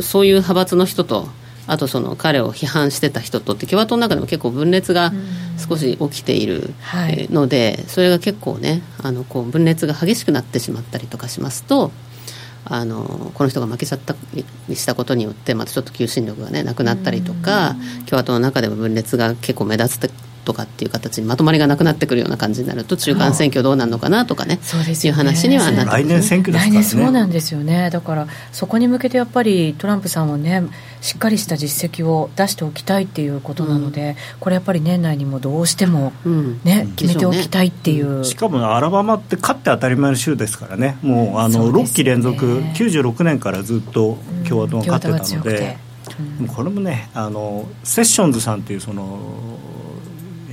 [0.00, 1.28] そういう派閥の人と
[1.66, 5.12] あとその彼を批判してた人とって共和党の中でも結構分裂が
[5.68, 6.72] 少し起きている
[7.30, 11.90] ので、それが結構ねあのこう分裂が激しくなってしまったりとかしますと
[12.66, 14.14] あのこの人が負けちゃった
[14.68, 20.10] りしたことによってまたちょっと求心力がねなくなったりとか共和党の中でも分裂が結構目立つ
[20.44, 26.82] とかっていう形にまとまりがなくなってくるような感じになると中間選挙どうなるのかなとかねそうです、ね、いう話にはなって来年選挙ですからね。
[26.84, 27.90] そうなんですよね。
[27.90, 30.64] だからそこに向けてやっぱりトランプさんはね
[31.00, 36.12] しっかりした実績を出しておきたいっていうことなので、うん、これやっぱり年内にもどうしても
[36.64, 40.98] ね、うん、決めておきたいっていう、ね、しかもアラバマって勝って当たり前の州ですからね。
[41.02, 44.18] もうあのう、ね、6期連続96年からずっと
[44.48, 45.76] 共和党が勝ってたので、
[46.40, 49.18] うん、これもねあのセッションズさんっていうその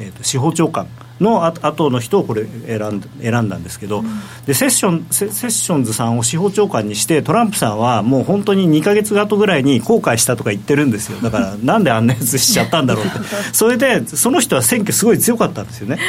[0.01, 0.87] えーと、司法長官
[1.19, 4.05] のあ後の人をこれ選ん選んだんですけど、うん、
[4.47, 11.19] でセッションセセッションズさんを司法長官にしてトランプさんはもう本当に2か月後ぐらいに後悔したとか言ってるんですよ。
[11.21, 13.19] だから なんであんなやつしちゃったんだろうって。
[13.53, 15.99] それでその人は選挙すごい強かったんですよね。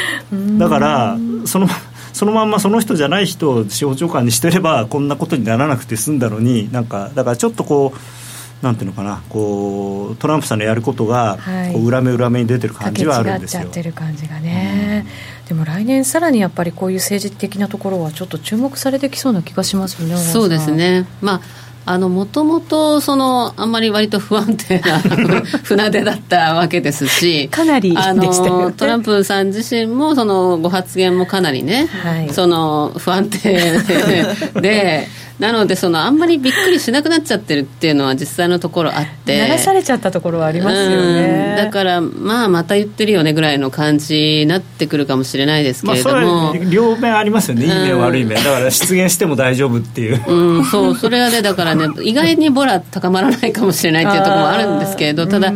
[0.57, 1.67] だからその
[2.13, 8.22] そのまんまその人じゃない人を司法長官にしてればこんなことにならなくて済んだのになんかだからちょっとこう
[8.63, 13.63] なんていうのかなこうトランプさんのやることが、はい、こう裏目裏目に出てる感じはあるんですよ。
[13.63, 15.05] っちゃってる感じがね、
[15.41, 20.15] うん、でも来年さらにやっぱりこういう政治的なところはちょっと注目されてきそうな気がしますよね。
[20.15, 21.05] そうですね。
[21.21, 21.41] まあ
[21.85, 24.99] あのもともとそのあんまり割と不安定な
[25.63, 33.81] 船出だったわけですしかなりあのトランプさん自身もそのご発言もかなりね、はい、その不安定
[34.61, 35.07] で
[35.39, 39.47] なのでそのあんまりびっくりしなくなっちゃってるっていうのは実際のところあって。
[39.47, 41.55] 流されちゃったところはありますよね。
[41.57, 47.65] だからまあまた言ってるよねぐらいの感じになってくるかもしれないですけれども、まあ、両面ありますよね。
[47.65, 48.43] いい面悪い面。
[48.43, 55.51] だから出現しても大丈夫っていう、うん、そうそれはねだからね意外にボラ高まらないかもしれないっていうところもあるんですけれどただ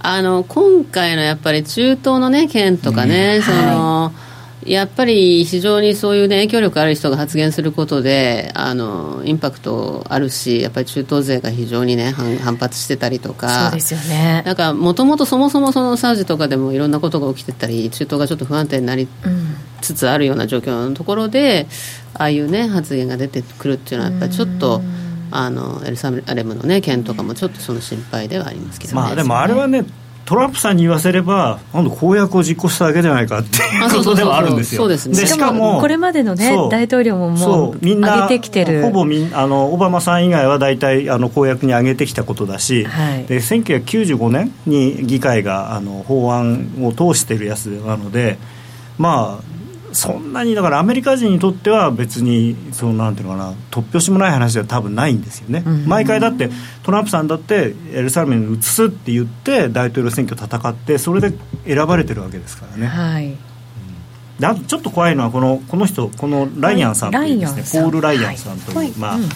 [0.00, 4.33] あの今回のやっぱり中東のね件とかね、うん、その、はい
[4.66, 13.70] やっぱり非常にそういう、ね、影響力ある人が発言することであのインパクトあるしやっぱり中東勢が非常に、ね、反反発してたりとか。
[13.70, 14.42] そうですよね。
[14.46, 19.08] なんかもともとそもそもそのサウジとかでもいろんなことが起きてたり中東がちょっと不安定になり
[19.80, 21.66] つつあるような状況のところで、
[22.14, 24.80] うん、ああいう、ね、発言が出てくるっていうのはやっぱりちょっと。
[25.36, 29.84] あのエルサレムの、ね、件とかもちょっとその心配ではありますけど、ね、まあ、でもあれはね
[30.26, 34.88] トランプさんに言わせれば、なん公約を実行しただけじゃないかっていうことではあるんですよ。
[34.88, 38.82] でしかもこれまでの、ね、大統領ももうみんなげてきてる。
[38.82, 48.38] ほぼみんあのオバマさん以外は大体あの公約に上げてきたことだし、はい、で1995年に議会があの法案を通しているやつなので、
[48.98, 49.53] まあ、
[49.94, 56.50] そんなにだからアメリカ人にとっては別にそのなんていうのかな突拍子もない話では多分ないんですよね、うん、毎回だって
[56.82, 61.36] トランプさんだってエルサレムに移すって言って大統領選挙戦ってそれで
[61.66, 62.86] 選ばれてるわけですからね。
[62.86, 63.36] はい。
[64.38, 69.28] であとちょっと怖いのはこのこの人このライアンさんというですねポール・ライアンさんという、はい、まあ、うん、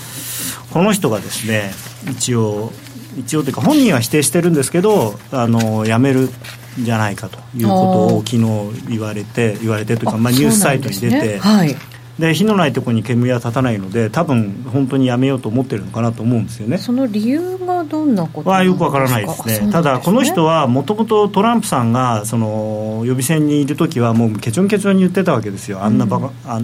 [0.72, 1.70] この人がですね
[2.10, 2.72] 一応
[3.16, 6.28] 一応というか本人は否定してるんですけどあの辞める
[6.78, 11.74] じゃないかということを昨日言われて言われてというかまあ、ニュースサイトに出て、ねはい、
[12.18, 16.78] で火のないところに煙は立たないので多分本当にやめようと思ってるのかなと思うんですよね。
[16.78, 25.82] その理由がどんなことはよくわからないですね、ね、ただこの人はもともとトランプさんがその予備選にいる時はもうケチョンケチョンに言ってたわけですよ。
[25.82, 26.60] あんなバカ、うん、あ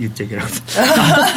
[0.00, 0.50] 言っちゃいけなかっ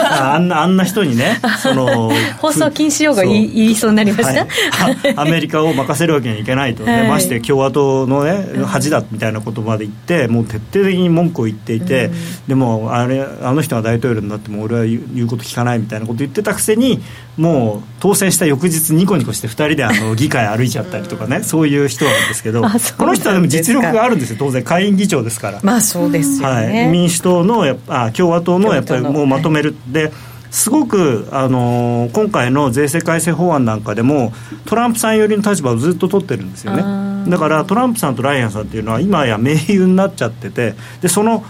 [0.07, 0.33] た。
[0.35, 3.91] あんなあんな人にねその 放送禁止用語言いそう。
[3.91, 12.13] になりました、はい、アメリカを任せるわけにはいけないと、ね、 はい、まして共和党のね恥だみたいなことまで言ってもう徹底的に文句を言っていて、うん、
[12.47, 16.99] でもあれあの人が大統領になっても俺は言うこと聞かないみたいなこと言ってたくせに
[17.37, 22.67] もう当選した翌日ニコニコして2人であの議会歩いちゃったりとかねそういう人なんですけどこ
[23.05, 25.59] の人はでも実力があるんですよ当然下院議長ですから。
[25.63, 29.75] まあそうですよね、はい、民主党のやあ共和党のやっぱりもうまとめる。
[29.87, 30.11] で
[30.51, 34.33] すごく、あのー、今回の税制改正法案なんかでも
[34.65, 36.83] トランプさん寄りの立場をずっと取ってるんですよね。
[37.29, 41.43] だからトランプさんとライアンさんっていうのは今や盟友になっちゃっててでその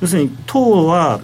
[0.00, 1.20] 要するに党は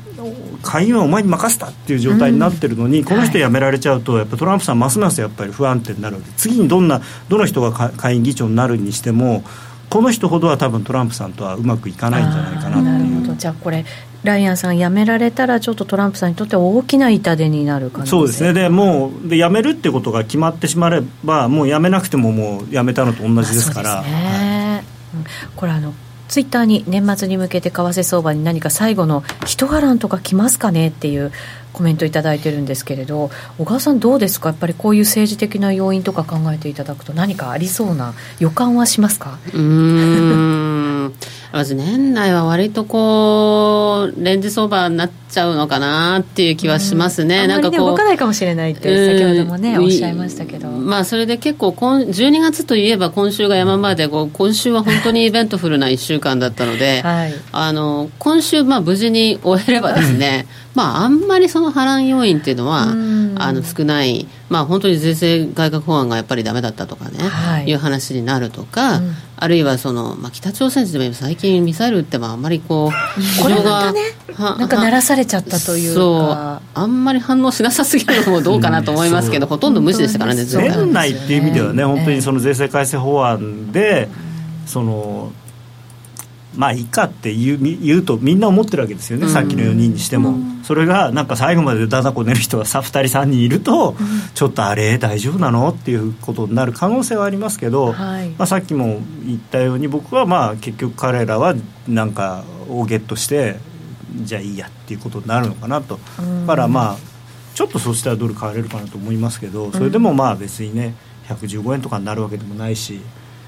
[0.62, 9.44] 下院はお前に任せたっていう状態になってるのに、うん、この人辞められちゃうと、やっぱトランプさん、ますますやっぱり不安定になるわけ次にどんなどの人が下院議長になるにしても、
[9.90, 13.36] この人ほどは多分トランプさんとはうまくいかないんじゃないかなっていう。
[13.36, 13.84] じゃあこれ
[14.24, 18.52] ライアンさん辞められたらちょっとトランプさんにとって大きな痛手になるかそうですね。
[18.52, 24.82] でもうで辞めるってことが決まってしまえばもう辞めなくてももう辞めたのと同じですから、ね。
[25.14, 25.92] はい、これあの
[26.34, 31.30] ツイッターに年末に向けて為替相場に何か最後の一波乱とか来ますかねっていう
[31.72, 34.48] コメント頂いてるんですけれど小川さんどうですか？
[34.48, 39.38] やっぱりこういう政治的な要因とか考えていただくと何かありそうな予感はしますか？
[39.54, 41.14] うん。
[41.54, 50.66] まず年内は割とこうレンジ相場になっちゃうのかなっていう気はしますね、うん、なんかこう動かないかもしれないって先ほどもね、おっしゃいましたけど。
[50.66, 62.88] まあそれで結構今12月といえば今週が山場でこう今週は本当にイベントフルな1週間だったので、 はい、あの今週まあ無事に終えればですねまあ、あんまりその波乱要因っていうのは、
[63.36, 74.00] あの少ない、まあ、本当に税制改革法案がやっぱりだめだったとかね、はい、いう話になるとか、うん、あるいはその、まあ、北朝鮮でも最近ミサイル撃ってもあんまりこう、これが、ね、
[74.38, 76.62] なんか鳴らされちゃったというか。
[76.76, 84.08] あんまり反応しなさすぎるのもどうかなと思いますけど、うん、ほとんど無視でしたからね、年内っていう意味ではね、本当にその税制改正法案で、
[84.66, 85.30] その
[86.56, 93.96] まあいいかって言う言うとみんな思ってるわけですよね、さっきの4人にしても、それがなんか最後までだだこねる人がさ2人3人いると、
[94.34, 101.54] ちょっとあれ大丈夫なのっていうことになる可能性はありますけど、はい、まあ、さっきも言ったように僕はまあ結局彼らは
[101.88, 103.56] なんかをゲットして
[104.22, 105.98] じゃあいいやっていうことになるのかなと、
[106.46, 106.96] だからまあ
[107.54, 110.94] ちょっとそしたらドル買われるかなと思いますけどそれでもまあ別にね
[111.28, 113.00] 115円とかになるわけでもないし。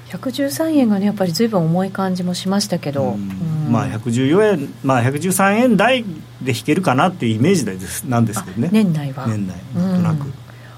[0.09, 3.71] 113円がねやっぱりずいぶん重い感じもしましたけど、うん。
[3.71, 6.03] まあ114円まあ113円台
[6.41, 8.69] で引けるかなっていうイメージですなんですけどね。
[8.71, 9.27] 年内は。
[9.27, 10.31] 年内なんとなく、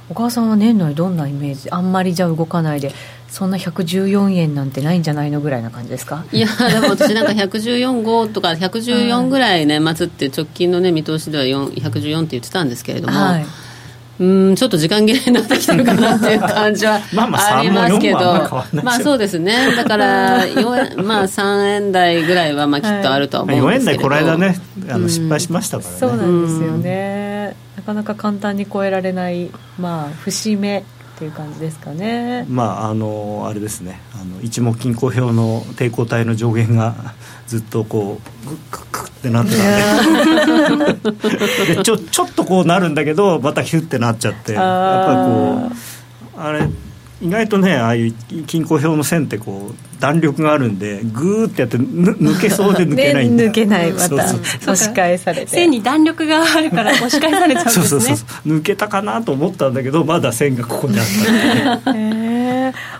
[0.09, 1.69] お母さんは年内どんなイメージ？
[1.69, 2.91] あんまりじゃ動かないで。
[3.29, 6.25] そんな114円なんてないんじゃないのぐらいな感じですか？
[6.31, 13.45] いやでも私なんか114号とか114ぐらい年末って直近のね見通しでは114って言ってたんですけれども、はい
[14.19, 18.19] うんちょっと時間切れになってきてるかなっていう感じは ありますけど。
[18.83, 19.73] まあそうですね。
[19.75, 20.45] だから
[21.01, 24.59] まあ3円台ぐらいはまあきっとあるとは思うんですけど、4円台この間ね
[24.89, 29.49] あの失敗しましたからね、そうなんですよね、なかなか簡単に超えられない
[29.79, 30.83] まあ節目
[31.19, 32.45] っていう感じですかね。
[32.47, 33.99] まああのあれですね。
[34.13, 36.95] あの一目均衡表の抵抗体の上限が
[37.45, 41.75] ずっとこうグッグッってなってたんで。
[41.75, 44.53] でちょちょっとこうなるんだけどまたヒュッてなっちゃって。
[44.53, 45.75] やっぱりこ
[46.37, 46.69] うあれ
[47.21, 48.13] 意外とねああいう
[48.45, 57.87] 均衡表の線ってこう弾力があるんでグーってやって抜けそうで抜けないんで、 ね、抜けないまた押し返されて線に弾力があるから押し返されちゃうんですね。
[57.87, 58.49] そうそうそう。
[58.49, 62.35] 抜けたかなと思ったんだけどまだ線がここにあったへえ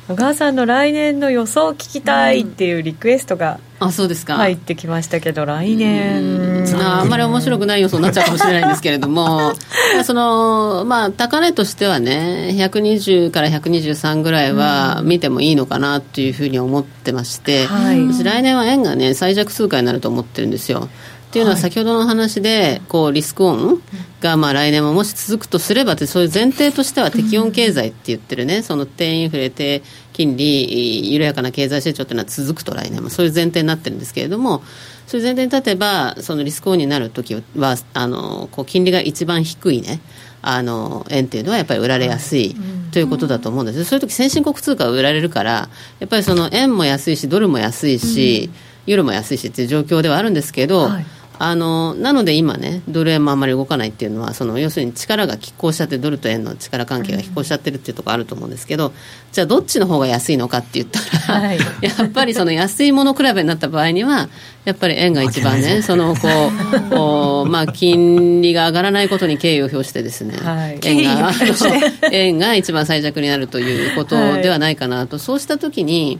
[0.07, 4.36] 小川さんの来年の予想聞きたいっていうリクエストがあそうですか。
[4.36, 6.65] 入ってきましたけど来年。
[6.82, 9.53] ああんまり面白くない予想になっちゃうかもしれないんですけれども。
[10.03, 20.89] そのまあ高値としてはね120から123ぐらいは見てもいいのかなっていうふうに思ってまして、はい、来年は円がね最弱通貨になると思ってるんですよ
[21.30, 23.82] っていうのは先ほどの話でこうリスクオン
[24.20, 28.64] がまあ来年ももし続くとすればってそういう前提としては適温経済って言ってるね。
[28.64, 33.12] その低インフレ低金利緩やかな経済成長というのは続くと来年も。
[33.12, 34.64] そういう前提になってるんですけれども
[35.06, 40.00] そういう前提に立てばそのリスクオンになるときはあのこう金利が一番低いね。
[40.42, 42.56] あの円っていうのはやっぱり売られやすい、
[42.92, 43.84] ということだと思うんです。
[43.84, 45.70] そういう時先進国通貨が売られるから
[46.00, 48.50] やっぱりその円も安いしドルも安いし、
[48.86, 51.06] ユーロも安いしっていう状況ではあるんですけど、はい
[51.42, 58.92] あのなので今ね、ドル円もあんまり動かないっていうのは、その要するに力が拮抗しちゃって、ドルと円の力関係が拮抗しちゃってるっていうところあると思うんですけど、
[59.32, 61.00] じゃあ、どっちの方が安いのかって言った
[61.34, 64.28] ら、はい、やっぱりその安いもの比べになった場合には、
[64.66, 71.32] やっぱり円が一番ね、そのこうこう、まあ、金利が上がらないことに敬意を表してですね、はい、円が
[72.12, 76.20] 円が一番最弱になるということではないかなと、そうしたときに、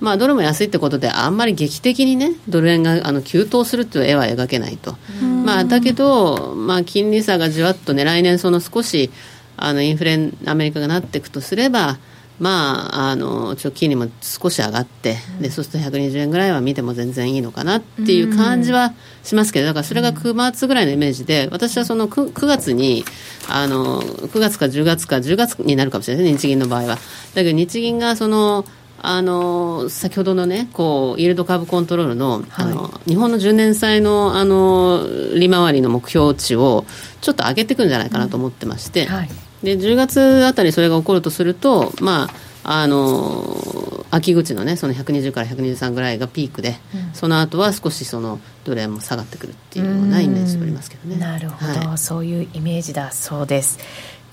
[0.00, 4.96] まあ、ドルも安いってことであんまり劇的にねドル円があの急騰するっていう絵は描けないと、
[5.44, 9.10] まあ、だけど、まあ、金利差がじわっとね来年その少し
[9.56, 11.98] あのインフレアメリカがなっていくとすれば
[12.40, 18.92] まあ、あの直近にも少し上がって、でそうすると120円ぐらいは見ても全然いいのかなっていう感じは
[19.22, 23.04] しますけど、だからそれが9月ぐらいのイメージで、私はその 9, 9月に
[23.48, 26.96] あの、9月か10月か、10月になるかもしれないですね、日銀の場合は。
[26.96, 26.98] だ
[27.34, 28.64] けど日銀がその
[29.06, 36.86] あの先ほどのねこうイールド株コントロールのはい、あの日本の10年債のあの利回りの目標値を
[37.20, 39.28] ちょっと上げていくんじゃないかなと思ってまして、うんはい、
[39.62, 42.30] で10月あたりそれが起こるとするとまあ
[42.64, 51.16] あの秋口のねその120から123ぐらいがピークで、うん、その後は少しそのドル円も下がってくるっていうようなイメージがありますけどね。
[51.16, 53.78] なるほど、はい、そういうイメージだそうです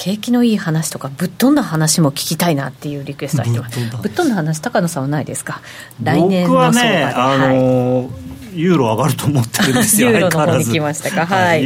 [0.04, 3.80] 景気のいい話とかぶっ飛んだ話も聞きたいなっていうリクエストが来てます。
[4.02, 4.60] ぶっ飛んだ話。
[4.60, 5.62] 高野さんはないですか？
[6.02, 8.60] 来年の僕はね、あのーはい。
[8.60, 11.66] ユーロ上がると思ってるんですよ、ユーロの方に来ましたか、はい、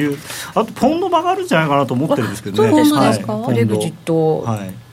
[0.53, 4.84] あとポンドも上がるんじゃないかなと思ってるんですけどね、そうですか、ブレグジット、はい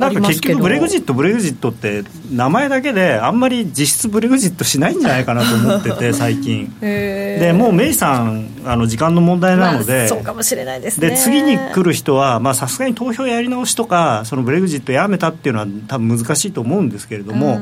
[0.00, 6.74] なんか結局ブレグジットブレグジットって名前だけであんまり実質ブレグジットしないんじゃないかなと思ってて 最近。
[6.80, 11.10] でもうメイさんあの時間の問題なので、まあ、そうかもしれないですね。
[11.10, 17.60] で次に来る人はさすがに投票やり直しとかそのブレグジットやめたっていうのは多分難しいと思うんですけれども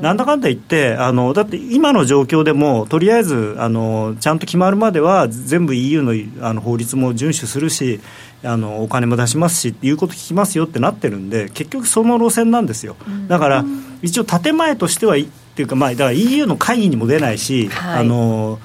[0.00, 8.00] なんだかんだ言ってあのだって今の状況でもとりあえずあのちゃんと決まるまでは全部 EU のあの法律も遵守するし
[8.46, 12.96] あのお金も出しますし言うこと聞きますよってなってるんで結局その路線なんですよ、
[13.28, 13.64] だから
[14.02, 15.18] 一応建前としてはっ
[15.56, 18.58] ていうか、まあ、だから EU の会議にも出ないし、はい、あの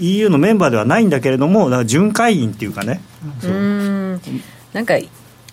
[0.00, 3.00] EU のメンバーではないんだけれどもだから準会員っていうかね。
[3.40, 4.20] そう
[4.72, 4.94] なんか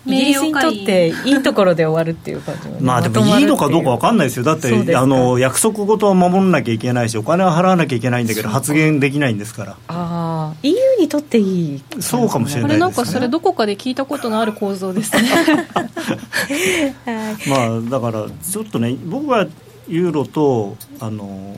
[0.06, 4.42] イギリスにとっていいところで終わるっていう感じ、ね、まあでもいいのかどうか分かんないですよ。
[4.44, 9.76] だってあの約束事は守らなきゃいけないしお金は払わなきゃいけないんだけど発言できないんですから。
[9.88, 15.22] ああ EU にとっていいそうかもしれないです、ね、なんかそれどこかで聞いたことのある構造ですね。
[17.04, 19.46] はい、まあだからちょっとね僕は
[19.88, 21.54] ユーロとあの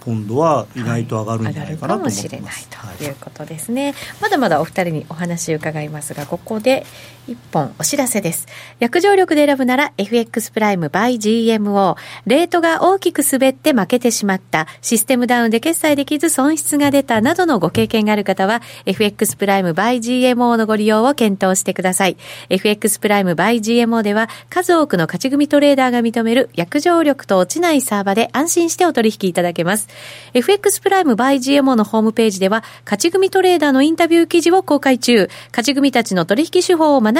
[0.00, 6.86] ポンドは意外と上がるんじゃないかなと思ってます、はい、上がるかもしれないということですね、はい、まだまだお二人にお話伺いますがここで
[7.30, 8.48] 一本お知らせです。
[8.80, 14.66] 約定力で選ぶなら FX プライム by GMO レートが大きく滑って負けてしまった。
[14.82, 17.20] システムダウンで決済できず損失が出た。
[17.20, 22.16] などのご経験がある方は FX プライム by GMO のご利用を検討してください。
[22.48, 29.88] FX プライム by GMO では数多くの勝ち組トレーダーが認める約定力と落ちないサーバで安心してお取引いただけます。
[30.34, 35.28] FX プライム by GMO のホームページでは、勝ち組トレーダーのインタビュー記事を公開中。
[35.50, 37.19] 勝ち組たちの取引手法を学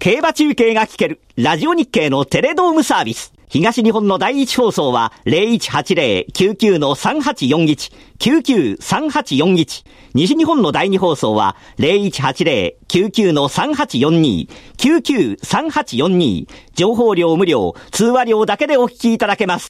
[0.00, 3.34] 競馬中継が聞けるラジオ日経のテレドームサービス。
[3.50, 9.84] 東日本の第一放送は0180-99-3841、99-3841。
[10.14, 14.48] 西日本の第二放送は0180-99-3842、
[14.78, 16.46] 99-3842。
[16.72, 19.68] 情報量無料、通話料だけでお聞きいただけます。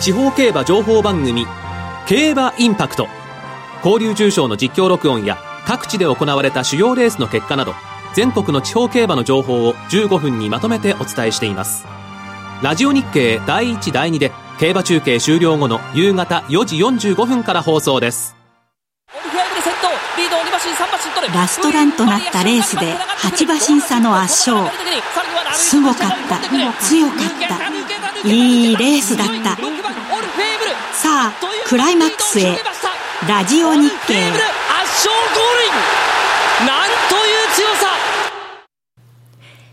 [0.00, 1.44] 地方競馬情報番組、
[2.06, 3.06] 競馬インパクト。
[3.84, 7.74] 交流重賞の実況録音や各地で行われた主要レースの結果など、
[8.14, 11.86] 全国の地方競馬の情報を15分にまとめてお伝えしています。
[12.62, 16.76] ラジオ日経第1第2で競馬中継終了後の夕方4時
[17.10, 18.36] 45分から放送です。
[21.32, 24.70] ラストランとなったレースで8馬身差の圧勝。
[25.54, 26.38] すごかった。
[26.80, 27.18] 強かっ
[28.22, 28.28] た。
[28.28, 29.56] いいレースだった。
[30.92, 31.32] さあ
[31.66, 32.58] クライマックスへ。
[33.28, 34.14] ラジオ日経。
[34.14, 34.32] 圧
[35.08, 37.88] 勝ゴールインなんという強さ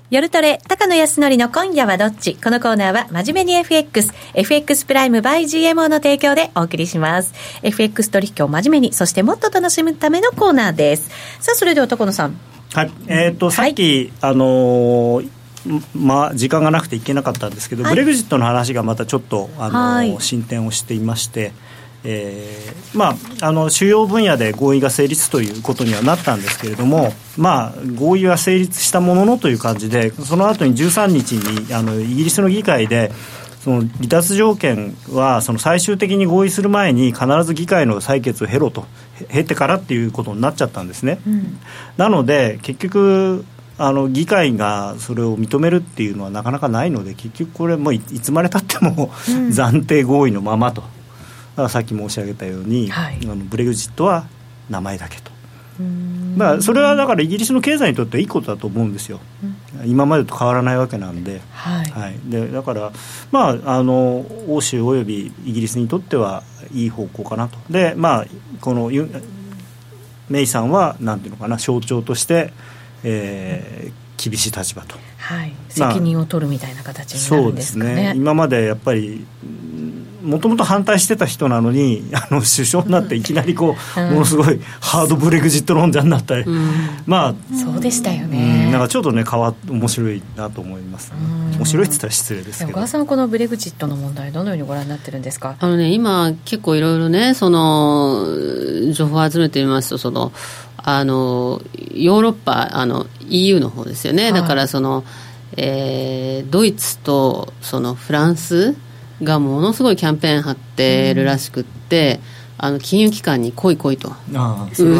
[0.09, 2.37] 夜トレ、高野康則の今夜はどっち？
[2.41, 7.33] このコーナーは真面目に FX、FX プライム by GMO の提供でお送りします。
[7.61, 11.09] FX 取引を真面目に、そしてもっと楽しむためのコーナーです。
[11.41, 12.39] さあ、それでは高野さん。
[12.73, 12.91] はい。
[13.07, 15.29] えっ、ー、と、さっき、はい、あのー
[15.93, 21.51] まあ、時間がなくていけなかったんですけど、はい、ブレグジットの話がまたちょっと、あのー、進展をしていまして、
[22.09, 33.11] えーまあ、あの主要分野で合意が成立ということにはなったんですけれども、まあ、合意は成立したもののという感じでその後に13日にあのイギリスの議会で
[33.59, 38.85] その離脱条件はその最終的に合意する前に必ず議会の採決を経ろと
[39.27, 41.19] 経てからっていうことになっちゃったんですね。
[41.27, 41.59] うん、
[41.97, 43.43] なので結局
[43.77, 49.09] あの議会がそれを認めるっていうのはなかなかないので結局これもういつまでたっても、
[49.51, 50.83] 暫定合意のままと
[51.69, 54.27] さっき申し上げたように、はい、あのブレグジットは
[54.69, 55.37] 名前だけと。
[56.35, 59.19] まあ、それはだからイギリスの経済にとってはいいことだと思うんですよ、
[59.83, 61.85] うん、今までと変わらないわけなんで,、はい。
[61.91, 62.91] はい、でだから、
[63.31, 66.43] まあ、あの欧州およびイギリスにとっては
[66.73, 67.57] いい方向かなと。
[67.69, 68.25] で、まあ、
[68.59, 68.91] この
[70.29, 72.53] メイさんはなんていうのかな象徴として、
[73.03, 78.13] えー、厳しい立場と、はい、責任を取るみたいな形になるんですかね,、まあ、ね。
[78.15, 79.25] 今までやっぱり
[80.27, 86.69] もともと反対してた人なのにあの首相になっていきなりこう、うん、ものすごいハードブレグジット論者になったり、うん、
[87.05, 91.17] まあそうでしたよね、うん、なんかちょっとね変わ面白いなと思います、ね、
[91.57, 92.71] 面白いって言ったら失礼ですけど。
[92.71, 95.55] 小川さんはこのブレグジットの問題どのようにご覧になってるんですか？
[95.59, 98.25] あのね今結構いろいろねその
[98.93, 100.33] 情報を集めてみますとその
[100.77, 101.61] あの
[101.93, 105.03] ヨーロッパあの EU の方ですよね、だからその、
[105.57, 108.75] えー、ドイツとそのフランス
[109.23, 112.47] がものすごいキャンペーン張ってるらしくって、うん。
[112.59, 114.13] あの金融機関に来い来いと、う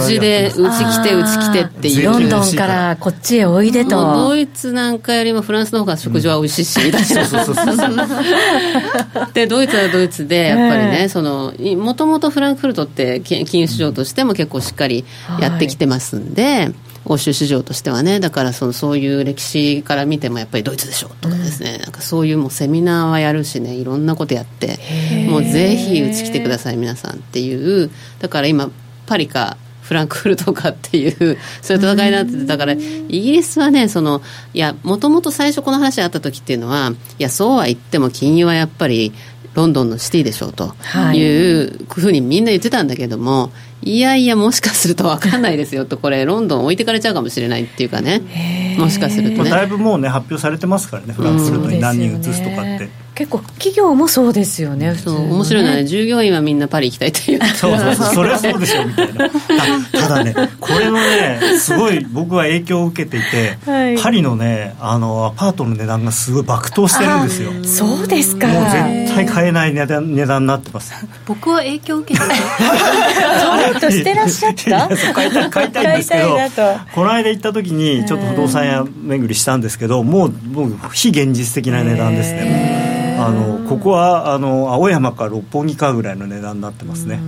[0.08, 6.80] ちで、うち来て、うち来てっていう、ロンドンからこっちへおいでと、ドイツなんかよりもフランスの方が食事は美味しいし、
[9.34, 11.08] で、ドイツはドイツで、やっぱりね、
[11.76, 15.04] もともとフランクフルトって金融市場としても結構しっかり
[15.42, 16.44] やってきてますんで。
[16.44, 16.76] はい
[17.10, 24.78] 欧州市場としてはねだからそのそういう歴史から見てもやっぱりドイツでしょとかですね、うん、なんかそういうもうセミナーはやるしねいろんなことやって
[25.30, 27.90] もうぜひうち来てください皆さんっていう。
[28.20, 28.70] だから今
[29.06, 32.78] パリかフランクフルトかっていうそういう戦いになっててだからイ
[33.08, 34.22] ギリスはねその
[34.54, 39.14] いやもともと最初この話があった時っていうのはいやそうは言っても金融はやっぱり
[39.54, 40.76] ロンドンのシティでしょうと
[41.16, 43.52] いうふうにみんな言ってたんだけども、
[43.84, 49.50] いやいや、もしかすると分かんないですよと、これ、ロンドン置いてかれちゃうかもしれないっていうかね、もしかするとね。
[49.50, 53.08] だいぶもうね、発表されてますからね、フランスルトに何人移すとかって。
[53.18, 57.44] 結構企業もそうですよねそう面白いのはね従業員はみんなパリ行きたいっていう。
[57.56, 59.30] そうそうそうそれはそうでしょみたいな。
[59.92, 67.52] ただねこれのねすごい僕は影響を受けていて、はい、パリのねあのアパートの値段がすごい爆投してるんですよ。
[67.64, 68.46] そうですか。
[68.46, 70.94] もう絶対買えない値段値段になってます。
[71.26, 72.30] 僕は影響を受けてる
[73.76, 75.50] としてらっしゃった買いたい。
[75.50, 76.38] 買いたいんですけど
[76.94, 82.77] この間行った時にちょっと不動産屋巡りしたんですけどもうもう非現実的な値段ですね
[83.18, 87.20] あのここはあの青山か六本木かぐらいの値段になってますね。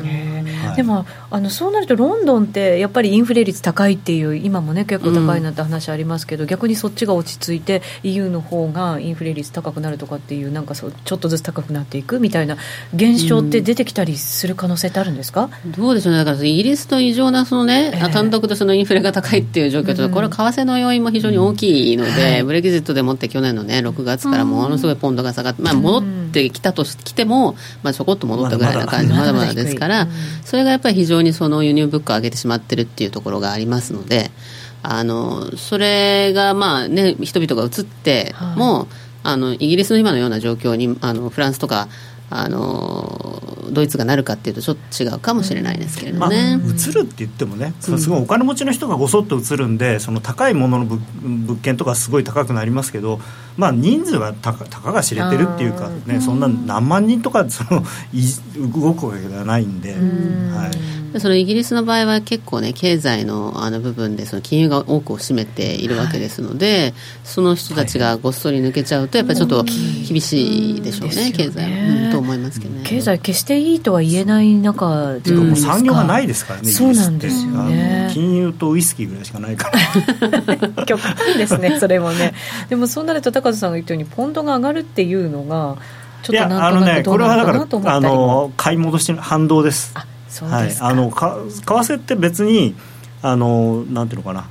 [0.66, 12.58] はい、でもあのそうなるとロンドンってやっぱりインフレ率高いっていう今もね結構高いなんて話ありますけど、うん、逆にそっちが落ち着いて EU の方がインフレ率高くなるとかっていうなんかそうちょっとずつ高くなっていくみたいな
[12.94, 16.20] 現象って出てきたりする可能性ってあるんですか、うん、どうでしょうね。
[16.20, 30.08] だからイギリスと異常なそのね、えー、単独でそのインフレが高いっていう状況と、うん、これは為替の要因も非常に大きいので、はい、ブレグジットでもって去年のね6月からものすごいポンドが下がって、まあ、戻ってきたと来ても、まあ、ちょこっと戻ったぐらいな感じまだまだですから、
[30.46, 34.32] それがやっぱり非常にその輸入物価を上げてしまってるっていうところがありますので
[34.82, 38.88] あのそれがまあね人々が移っても、はい、
[39.24, 41.90] あのイギリスの今のような状況にあのフランスとか
[42.32, 53.20] あのドイツがなるかっていうとちょっと違うかもしれないですけれどね、まあ、移るって言ってもね、すごいお金持ちの人がごそっと移るんでその高いものの物件とかすごい高くなりますけど、
[53.60, 57.84] まあ、人数がたかたかが知れてるっていうかねそんな何万人とか その
[58.74, 59.91] 動くわけではないんで。
[59.91, 60.99] はい。
[61.18, 66.93] そのイギリスの場合は結構ね経済のあの部分でその金融が多くを占めているわけですので、はい、
[67.24, 71.32] その人たちがごっそり抜けちゃうとやっぱりちょっと厳しいでしょうね、ね。
[71.32, 72.84] 経済は、うん、と思いますけどね。
[72.86, 78.12] 経済決していいとは言えない中でも産業がないですからねそうなんですよね。
[78.14, 80.86] 金融とウイスキーぐらいしかないから。
[80.86, 82.34] 極端ですねそれもね。
[82.70, 85.78] でもそうなると高田さんが言ったようにポンドが上がるっていうのが
[86.24, 89.93] ちょっとなんとなくどうなのかなと思ったりも、ね、あの買い戻しの反動です。
[89.95, 90.06] あ
[90.45, 92.76] はい、あのか為替って別に
[93.22, 94.47] あのなんていうのかな。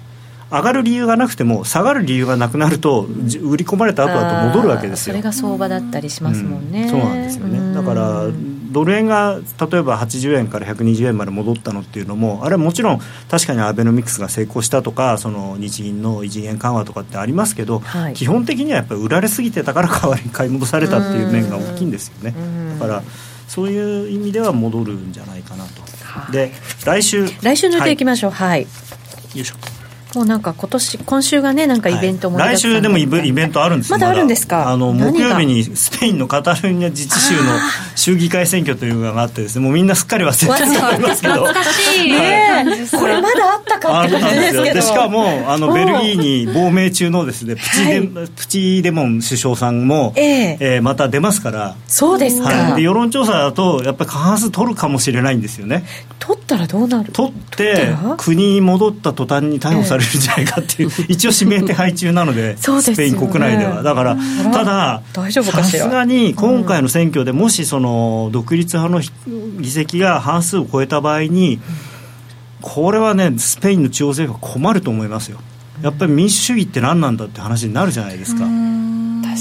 [0.50, 5.12] 上がる理由がなくても下がる理由がなくなると、うん、売り込まれた後だと戻るわけですよ。
[5.12, 7.74] それが相場だったりしますもんね、うん、そうなんですよね。
[7.74, 8.24] だから
[8.68, 13.00] ドル円が例えば80円から120円まで戻ったのっていうのもあれはもちろん
[13.30, 22.34] 確かにアベノミクスが成功したとかその日銀の異次元緩和とかってありますけど、はい、基本的にはやっぱり売られすぎてたから代わりに買い戻されたっていう面が大きいんですよね。
[22.78, 23.02] だから
[23.48, 25.82] そういう意味では戻るんじゃないかなと。
[26.32, 26.52] で
[26.84, 27.96] 来週来週の予定い。
[27.96, 28.30] きましょう。
[28.30, 28.68] はい、よ
[29.34, 29.77] いしょ
[30.18, 34.68] もうなんか今年今週がねなんかイベントも、はい、来週でもイベントあるんですまだあるんですか？
[34.68, 37.40] あの木曜日にスペインのカタルーニャ自治州の
[37.94, 41.34] 州議会選挙というのがあってですねもうみんなすっかり忘れてると思いますけど。
[41.34, 44.74] 懐かしい、ね、これまだあったかって感じですけど。
[44.74, 51.76] でしかもあのベルギーに亡命中のですねプチデ、はい、プチデモン首相さんも、えー、えー、また出ますから。
[51.86, 55.84] そうですか、はい、で世論調査だとやっぱり過半数取るかもしれないんですよね。
[56.18, 57.12] 取ったらどうなる？
[57.12, 63.82] 取って国に戻った途端に逮捕されるんじゃないかっていう、えー、 一応指名手配中なので スペイン国内では。
[63.82, 64.16] だから
[64.52, 69.02] たださすがに今回の選挙でもしその独立派の
[69.60, 71.60] 議席が半数を超えた場合に
[72.62, 75.38] これはねスペインの中央政府は困ると思いますよ。
[75.82, 78.44] やっぱり民主主義って何なんだって話になるじゃないですか。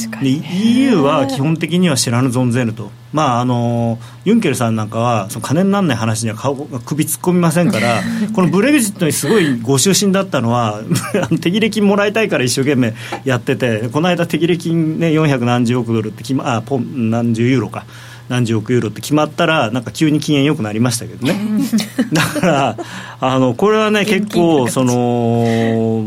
[0.06, 8.02] 確かに、ね、EU は基本的には知らぬ存ぜぬと、まあ、あのユンケルさんなんかはその金にならない話には顔首突っ込みませんから
[8.34, 10.82] このブレグジットにすごいご就寝だったのは
[11.41, 12.93] 適齢金もらいたいから一生懸命
[13.26, 17.86] やっててこの間適齢金、ね、400何十億ドルって決、ま、あポン何十ユーロか。
[18.30, 21.39] 何十億ユーロって決まったらなんか急に機嫌よくなりましたけどね。
[22.12, 22.78] だから
[23.22, 26.04] あのこれはね結構その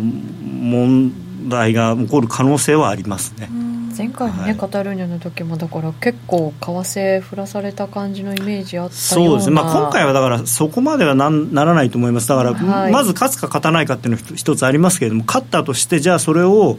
[0.60, 1.12] 問
[1.48, 3.50] 題が起こる可能性はありますね。
[3.96, 12.28] 前回のね、はい、カタルーニャの時もだから結構為替振らされた感じのイメージあったそうですね、まあ、今回はだからそこまではなならないと思います。
[12.28, 16.78] だから、はい、まず勝つか勝たないかっていうのは一つありますけれども勝ったとしてじゃあそれを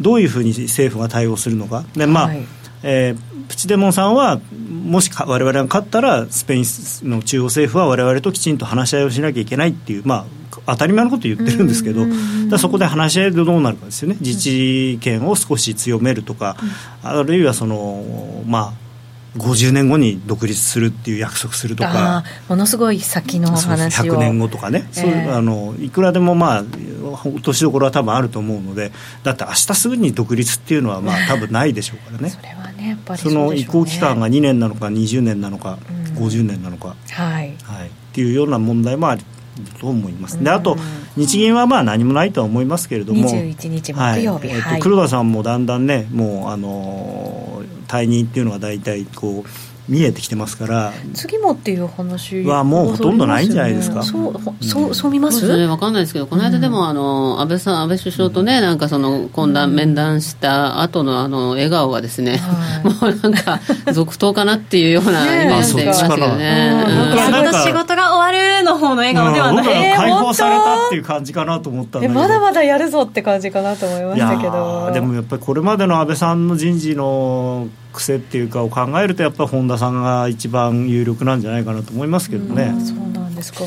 [0.00, 1.84] どういうふうに政府が対応するのか。
[1.94, 2.46] でまあ、はい、
[2.82, 4.40] えープチデモンさんは
[4.70, 6.64] もしわれわれが勝ったらスペイン
[7.02, 10.24] の中央政府はわれわれときちんと話し合いをしなきゃいけないっていう、まあ、
[10.66, 12.06] 当たり前のこと言ってるんですけど、
[12.48, 16.56] だそこで話し合いでどうなるかですよね、自治権を少し強めるとか、
[17.02, 18.82] あるいはその、まあ、
[19.36, 22.22] 50年後に独立するっていう約束するとか。
[22.48, 24.14] ものすごい先の話を。
[24.14, 26.64] 100年後とかね、えー、そうあのいくらでもまあ
[27.24, 28.92] 落としどころは多分あると思うので
[29.22, 32.28] だって明日すぐに独立っていうのはまあ多分ないでしょうからね。
[32.30, 35.78] それはねやっぱりそ、ね,、の移行期間が2年なのか20年なのか、
[36.16, 39.22] うん、50年なのか、はい、はい、っていうような問題もある
[39.80, 40.76] と思います、であと
[41.16, 43.28] 日銀はまあ何もないとは思いますけれども。
[43.28, 44.56] 21日木曜日、はい。
[44.58, 50.92] えー、と黒田さんもだんだんねもうあの退任っていうのは大体こう見えてきてますから。
[51.12, 55.46] 次もっていう話はもうほとんどないんじゃないですか、そうそうそう見ます？
[55.46, 55.66] そうね。
[55.66, 62.40] 分かんないですけどこの間でも、あの安倍さん安倍首相とねなんかその懇談、面談した後のあの笑顔はですね、
[62.82, 63.60] もうなんか
[63.92, 66.84] 続投かなっていうような イメージでいますよね
[67.66, 74.90] 仕事が終わるの方の笑顔ではない、えー、解放されたっていう感じかなと思ったんだまだまだやるぞって感じかなと思いましたけど。
[74.94, 82.74] でもやっぱりこれまでの安倍さんの人事の癖っていうかを考えるとやっぱり本田さんが一番有力なんじゃないかなと思いますけどね。
[82.76, 83.64] うそうなんですか。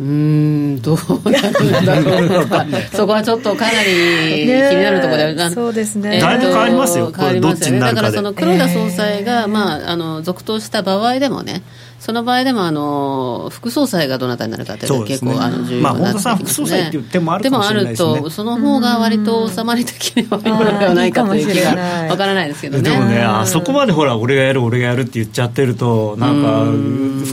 [0.00, 2.46] うんどうなるんだろう。
[2.46, 7.12] か そこはちょっとかなり気になるところで、ね、そうですね、だいぶ変わりますよ。
[7.14, 7.80] 変わりますよね。
[7.80, 11.62] だからその黒田総裁が、まあ、あの続投した場合でもね
[12.00, 18.08] その場合でもあの副総裁がどなたになるかというのは結構、あの重要になってきますね、まあ、本田さん副総裁っていう手もあるかもしれないですね。
[18.08, 21.70] でもあるとその方が割と収まり的にはいいのではないかという気が
[22.08, 22.90] わからないですけどね。
[22.90, 26.64] でもねあそこまでほら俺がやる俺がやるって言っちゃってるとなんか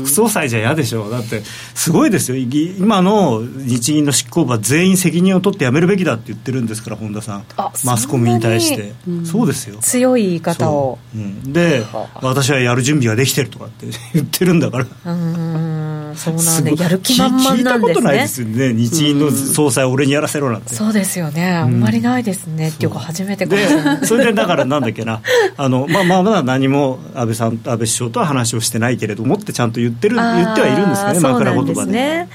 [0.02, 1.42] 副総裁じゃ嫌でしょだって
[1.74, 2.38] すごいですよ。
[2.38, 7.46] 今の日銀の執行部は全員責任を取って辞めるべきだって言ってるんですから本田さん。
[7.86, 8.94] マスコミに対して、
[9.24, 9.78] そうですよ。
[9.80, 11.18] 強い言い方を、う。
[11.18, 11.84] ん、で
[12.22, 14.86] 私はやる準備ができてるとかって言ってるんだから。
[15.06, 17.58] うんそうなんでやる気満々なんですね。
[17.58, 20.74] 聞いたことないですよね日銀の総裁俺にやらせろなんて。
[20.74, 21.48] そうですよね。
[21.48, 23.68] あんまりないですね、っていうか初めてで
[24.06, 25.22] それでだからなんだっけな。
[25.56, 31.92] あの、まあ、まあまだ何も安倍さん安倍首相とは話をしてないけれどもってちゃんと言ってる言ってはいるんですね枕言葉で。
[31.92, 32.30] ね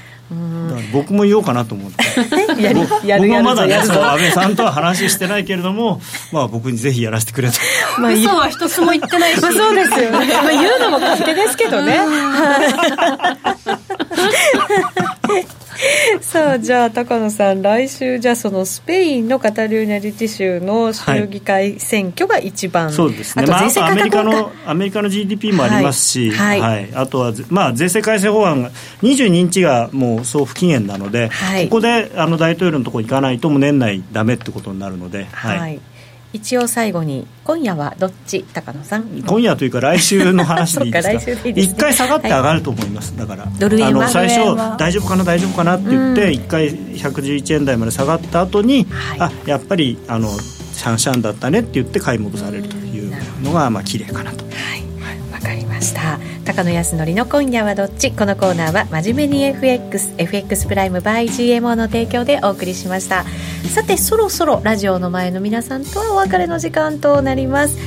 [0.91, 2.03] 僕も言おうかなと思って。
[3.19, 7.57] 僕はまだね安倍さんとは話してないけれども、 まあ、僕にぜひやらせてくれと、
[7.99, 10.11] まあ、嘘は一つも言ってないし、まあ、そうですよね、
[10.43, 11.99] まあ、言うのも勝手ですけどね
[16.21, 23.43] さあじゃあ高野さん来週じゃあそのスペインのカタルーニャ自治州の州議会選挙が一番、はい、そうですね。
[23.43, 28.71] あと税制改正法案、まあ、アメリカの GDP もありますし、はい、はい、あとは、まあ、税制改正法案が
[29.01, 35.27] 22日がもう送付期限なので、はい、ここであの大統領のところに行かないともう年内だめってことになるので。
[35.31, 35.79] はい
[36.33, 38.43] 一応最後に今夜はどっち？
[38.53, 39.03] 高野さん。
[39.03, 41.13] 今夜というか来週の話でいいですか？
[41.49, 44.09] 一、ね、回下がって上がると思います、はい、だからドル円は。
[44.09, 50.29] 最初大丈夫かな大丈夫かなって言って一回111円台まで下がった後に、はい、あやっぱりあの
[50.73, 53.13] シャンシャンだったねって言って買い戻されるという
[53.43, 54.43] のがまあ綺麗かなと。
[54.45, 54.92] はい
[55.83, 56.19] した。
[56.45, 58.11] 高野康則の今夜はどっち？
[58.11, 63.23] このコーナーは真面目に FXFX プライム by GMO の提供でお送りしました。
[63.73, 67.77] さてそろそろラジオの前の皆さんとはお別れの時間となります。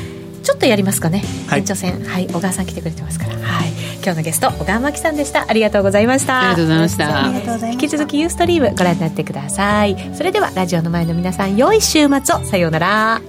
[0.42, 2.05] ちょっとやりますかね、はい、延長戦。
[2.05, 3.32] はい小川さん来てくれてますから。
[3.36, 3.72] はい。
[3.97, 5.47] 今日のゲスト小川真紀さんでした。
[5.49, 6.38] ありがとうございました。
[6.38, 7.68] ありがとうございました。
[7.72, 9.97] 引き続きユーストリームご覧になってください。
[10.14, 12.44] それではラジオの前の皆さん良い週末を。
[12.44, 13.20] さようなら